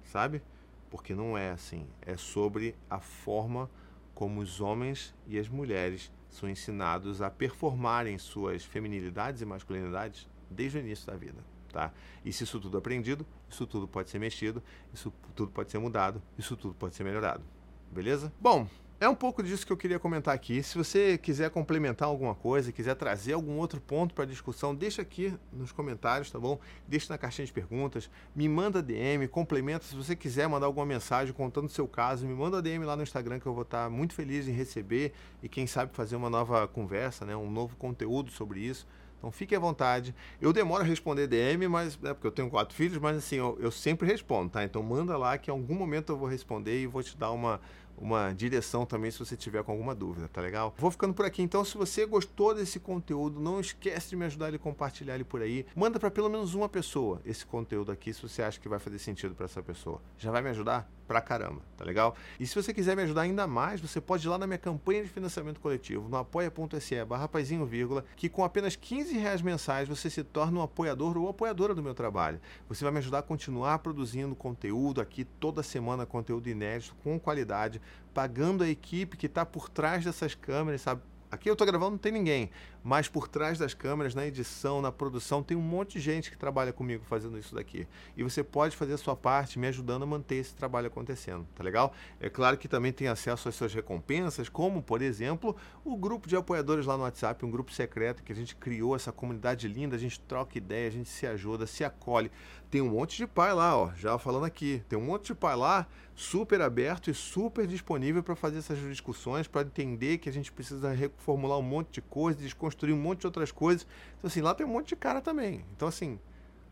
Sabe? 0.05 0.41
Porque 0.89 1.15
não 1.15 1.37
é 1.37 1.51
assim. 1.51 1.87
É 2.01 2.17
sobre 2.17 2.75
a 2.89 2.99
forma 2.99 3.69
como 4.13 4.41
os 4.41 4.59
homens 4.61 5.15
e 5.25 5.39
as 5.39 5.47
mulheres 5.47 6.11
são 6.31 6.49
ensinados 6.49 7.21
a 7.21 7.29
performarem 7.29 8.17
suas 8.17 8.63
feminilidades 8.63 9.41
e 9.41 9.45
masculinidades 9.45 10.27
desde 10.49 10.77
o 10.77 10.81
início 10.81 11.05
da 11.05 11.15
vida. 11.15 11.43
Tá? 11.71 11.91
E 12.25 12.33
se 12.33 12.43
isso 12.43 12.59
tudo 12.59 12.77
é 12.77 12.79
aprendido, 12.79 13.25
isso 13.49 13.65
tudo 13.67 13.87
pode 13.87 14.09
ser 14.09 14.19
mexido, 14.19 14.61
isso 14.93 15.13
tudo 15.35 15.51
pode 15.51 15.71
ser 15.71 15.77
mudado, 15.77 16.21
isso 16.37 16.55
tudo 16.55 16.73
pode 16.73 16.95
ser 16.95 17.03
melhorado. 17.03 17.43
Beleza? 17.91 18.31
Bom, 18.39 18.67
é 19.01 19.09
um 19.09 19.15
pouco 19.15 19.41
disso 19.41 19.65
que 19.65 19.73
eu 19.73 19.77
queria 19.77 19.97
comentar 19.97 20.31
aqui. 20.31 20.61
Se 20.61 20.77
você 20.77 21.17
quiser 21.17 21.49
complementar 21.49 22.07
alguma 22.07 22.35
coisa, 22.35 22.71
quiser 22.71 22.93
trazer 22.93 23.33
algum 23.33 23.57
outro 23.57 23.81
ponto 23.81 24.13
para 24.13 24.25
discussão, 24.25 24.75
deixa 24.75 25.01
aqui 25.01 25.33
nos 25.51 25.71
comentários, 25.71 26.29
tá 26.29 26.37
bom? 26.37 26.59
Deixa 26.87 27.11
na 27.11 27.17
caixinha 27.17 27.47
de 27.47 27.51
perguntas, 27.51 28.11
me 28.35 28.47
manda 28.47 28.79
DM, 28.79 29.27
complementa. 29.27 29.85
Se 29.85 29.95
você 29.95 30.15
quiser 30.15 30.47
mandar 30.47 30.67
alguma 30.67 30.85
mensagem 30.85 31.33
contando 31.33 31.65
o 31.65 31.69
seu 31.69 31.87
caso, 31.87 32.27
me 32.27 32.35
manda 32.35 32.61
DM 32.61 32.85
lá 32.85 32.95
no 32.95 33.01
Instagram 33.01 33.39
que 33.39 33.47
eu 33.47 33.55
vou 33.55 33.63
estar 33.63 33.89
muito 33.89 34.13
feliz 34.13 34.47
em 34.47 34.51
receber 34.51 35.13
e 35.41 35.49
quem 35.49 35.65
sabe 35.65 35.95
fazer 35.95 36.15
uma 36.15 36.29
nova 36.29 36.67
conversa, 36.67 37.25
né? 37.25 37.35
um 37.35 37.49
novo 37.49 37.75
conteúdo 37.77 38.29
sobre 38.29 38.59
isso. 38.59 38.85
Então 39.21 39.31
fique 39.31 39.55
à 39.55 39.59
vontade. 39.59 40.15
Eu 40.41 40.51
demoro 40.51 40.83
a 40.83 40.85
responder 40.85 41.27
DM, 41.27 41.67
mas 41.67 41.97
é 42.03 42.11
porque 42.11 42.25
eu 42.25 42.31
tenho 42.31 42.49
quatro 42.49 42.75
filhos, 42.75 42.97
mas 42.97 43.15
assim, 43.15 43.35
eu, 43.35 43.55
eu 43.61 43.69
sempre 43.69 44.07
respondo, 44.07 44.49
tá? 44.49 44.63
Então 44.63 44.81
manda 44.81 45.15
lá 45.15 45.37
que 45.37 45.51
em 45.51 45.53
algum 45.53 45.75
momento 45.75 46.11
eu 46.11 46.17
vou 46.17 46.27
responder 46.27 46.81
e 46.81 46.87
vou 46.87 47.03
te 47.03 47.15
dar 47.15 47.29
uma 47.29 47.61
uma 48.01 48.33
direção 48.33 48.85
também 48.85 49.11
se 49.11 49.19
você 49.19 49.37
tiver 49.37 49.63
com 49.63 49.71
alguma 49.71 49.93
dúvida, 49.93 50.27
tá 50.27 50.41
legal? 50.41 50.73
Vou 50.77 50.89
ficando 50.89 51.13
por 51.13 51.25
aqui 51.25 51.41
então. 51.41 51.63
Se 51.63 51.77
você 51.77 52.05
gostou 52.05 52.55
desse 52.55 52.79
conteúdo, 52.79 53.39
não 53.39 53.59
esquece 53.59 54.09
de 54.09 54.15
me 54.15 54.25
ajudar 54.25 54.53
e 54.53 54.57
compartilhar 54.57 55.15
ele 55.15 55.23
por 55.23 55.41
aí. 55.41 55.65
Manda 55.75 55.99
para 55.99 56.09
pelo 56.09 56.29
menos 56.29 56.55
uma 56.55 56.67
pessoa 56.67 57.21
esse 57.23 57.45
conteúdo 57.45 57.91
aqui 57.91 58.11
se 58.13 58.21
você 58.21 58.41
acha 58.41 58.59
que 58.59 58.67
vai 58.67 58.79
fazer 58.79 58.97
sentido 58.99 59.35
para 59.35 59.45
essa 59.45 59.61
pessoa. 59.61 60.01
Já 60.17 60.31
vai 60.31 60.41
me 60.41 60.49
ajudar? 60.49 60.89
Pra 61.11 61.19
caramba, 61.19 61.61
tá 61.75 61.83
legal? 61.83 62.15
E 62.39 62.47
se 62.47 62.55
você 62.55 62.73
quiser 62.73 62.95
me 62.95 63.03
ajudar 63.03 63.23
ainda 63.23 63.45
mais, 63.45 63.81
você 63.81 63.99
pode 63.99 64.25
ir 64.25 64.29
lá 64.29 64.37
na 64.37 64.47
minha 64.47 64.57
campanha 64.57 65.03
de 65.03 65.09
financiamento 65.09 65.59
coletivo, 65.59 66.07
no 66.07 66.15
apoia.se 66.15 67.03
barra 67.03 67.29
vírgula, 67.67 68.05
que 68.15 68.29
com 68.29 68.45
apenas 68.45 68.77
15 68.77 69.17
reais 69.17 69.41
mensais 69.41 69.89
você 69.89 70.09
se 70.09 70.23
torna 70.23 70.59
um 70.59 70.61
apoiador 70.61 71.17
ou 71.17 71.27
apoiadora 71.27 71.75
do 71.75 71.83
meu 71.83 71.93
trabalho. 71.93 72.39
Você 72.69 72.85
vai 72.85 72.93
me 72.93 72.99
ajudar 72.99 73.19
a 73.19 73.23
continuar 73.23 73.79
produzindo 73.79 74.33
conteúdo 74.33 75.01
aqui 75.01 75.25
toda 75.25 75.61
semana, 75.61 76.05
conteúdo 76.05 76.47
inédito, 76.47 76.95
com 77.03 77.19
qualidade, 77.19 77.81
pagando 78.13 78.63
a 78.63 78.69
equipe 78.69 79.17
que 79.17 79.25
está 79.25 79.45
por 79.45 79.67
trás 79.67 80.05
dessas 80.05 80.33
câmeras, 80.33 80.79
sabe? 80.79 81.01
Aqui 81.29 81.49
eu 81.49 81.53
estou 81.53 81.67
gravando, 81.67 81.91
não 81.91 81.97
tem 81.97 82.11
ninguém. 82.11 82.49
Mas 82.83 83.07
por 83.07 83.27
trás 83.27 83.59
das 83.59 83.73
câmeras, 83.73 84.15
na 84.15 84.25
edição, 84.25 84.81
na 84.81 84.91
produção, 84.91 85.43
tem 85.43 85.55
um 85.55 85.61
monte 85.61 85.93
de 85.93 85.99
gente 85.99 86.31
que 86.31 86.37
trabalha 86.37 86.73
comigo 86.73 87.03
fazendo 87.05 87.37
isso 87.37 87.53
daqui. 87.53 87.87
E 88.17 88.23
você 88.23 88.43
pode 88.43 88.75
fazer 88.75 88.93
a 88.93 88.97
sua 88.97 89.15
parte 89.15 89.59
me 89.59 89.67
ajudando 89.67 90.03
a 90.03 90.05
manter 90.05 90.35
esse 90.35 90.55
trabalho 90.55 90.87
acontecendo, 90.87 91.47
tá 91.55 91.63
legal? 91.63 91.93
É 92.19 92.29
claro 92.29 92.57
que 92.57 92.67
também 92.67 92.91
tem 92.91 93.07
acesso 93.07 93.47
às 93.47 93.55
suas 93.55 93.73
recompensas, 93.73 94.49
como, 94.49 94.81
por 94.81 95.01
exemplo, 95.01 95.55
o 95.85 95.95
grupo 95.95 96.27
de 96.27 96.35
apoiadores 96.35 96.85
lá 96.85 96.97
no 96.97 97.03
WhatsApp, 97.03 97.45
um 97.45 97.51
grupo 97.51 97.71
secreto 97.71 98.23
que 98.23 98.31
a 98.31 98.35
gente 98.35 98.55
criou, 98.55 98.95
essa 98.95 99.11
comunidade 99.11 99.67
linda, 99.67 99.95
a 99.95 99.99
gente 99.99 100.19
troca 100.19 100.57
ideia, 100.57 100.87
a 100.87 100.91
gente 100.91 101.09
se 101.09 101.27
ajuda, 101.27 101.67
se 101.67 101.83
acolhe. 101.83 102.31
Tem 102.71 102.81
um 102.81 102.89
monte 102.89 103.17
de 103.17 103.27
pai 103.27 103.53
lá, 103.53 103.77
ó, 103.77 103.91
já 103.95 104.17
falando 104.17 104.45
aqui. 104.45 104.81
Tem 104.87 104.97
um 104.97 105.03
monte 105.03 105.27
de 105.27 105.35
pai 105.35 105.55
lá, 105.57 105.85
super 106.15 106.61
aberto 106.61 107.09
e 107.09 107.13
super 107.13 107.67
disponível 107.67 108.23
para 108.23 108.35
fazer 108.35 108.59
essas 108.59 108.79
discussões, 108.79 109.47
para 109.47 109.63
entender 109.63 110.19
que 110.19 110.29
a 110.29 110.31
gente 110.31 110.51
precisa 110.51 110.91
reformular 110.93 111.57
um 111.57 111.63
monte 111.63 111.95
de 111.95 112.01
coisas, 112.01 112.41
desconstruir 112.41 112.70
um 112.93 112.97
monte 112.97 113.21
de 113.21 113.27
outras 113.27 113.51
coisas. 113.51 113.87
Então, 114.17 114.27
assim, 114.27 114.41
lá 114.41 114.53
tem 114.53 114.65
um 114.65 114.69
monte 114.69 114.89
de 114.89 114.95
cara 114.95 115.21
também. 115.21 115.65
Então, 115.75 115.87
assim, 115.87 116.19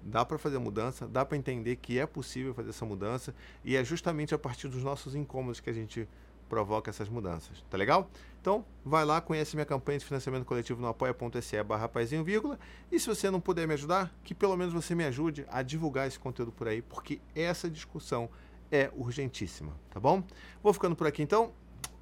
dá 0.02 0.24
para 0.26 0.38
fazer 0.38 0.58
mudança, 0.60 1.08
dá 1.08 1.26
para 1.26 1.38
entender 1.38 1.76
que 1.76 2.00
é 2.00 2.06
possível 2.06 2.54
fazer 2.54 2.70
essa 2.70 2.86
mudança 2.86 3.34
e 3.64 3.76
é 3.76 3.84
justamente 3.84 4.34
a 4.34 4.38
partir 4.38 4.68
dos 4.68 4.84
nossos 4.84 5.16
incômodos 5.16 5.60
que 5.60 5.70
a 5.70 5.74
gente 5.74 6.08
provoca 6.48 6.90
essas 6.90 7.08
mudanças, 7.08 7.64
tá 7.70 7.78
legal? 7.78 8.10
Então, 8.42 8.66
vai 8.84 9.06
lá, 9.06 9.22
conhece 9.22 9.56
minha 9.56 9.66
campanha 9.66 10.00
de 10.00 10.06
financiamento 10.06 10.46
coletivo 10.46 10.82
no 10.82 10.88
apoia.se 10.88 11.62
barra 11.64 11.90
vírgula, 12.24 12.60
e 12.92 13.00
se 13.00 13.08
você 13.08 13.30
não 13.30 13.40
puder 13.40 13.68
me 13.68 13.74
ajudar, 13.76 14.12
que 14.24 14.34
pelo 14.34 14.58
menos 14.58 14.74
você 14.74 14.96
me 14.96 15.06
ajude 15.06 15.46
a 15.50 15.62
divulgar 15.62 16.08
esse 16.08 16.18
conteúdo 16.18 16.52
por 16.52 16.68
aí, 16.68 16.82
porque 16.82 17.22
essa 17.36 17.70
discussão 17.70 18.30
é 18.72 18.90
urgentíssima, 18.96 19.74
tá 19.92 20.00
bom? 20.00 20.24
Vou 20.64 20.74
ficando 20.74 20.96
por 20.96 21.06
aqui 21.06 21.22
então, 21.22 21.54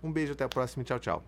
um 0.01 0.11
beijo, 0.11 0.31
até 0.31 0.45
a 0.45 0.49
próxima 0.49 0.83
tchau, 0.83 0.99
tchau. 0.99 1.23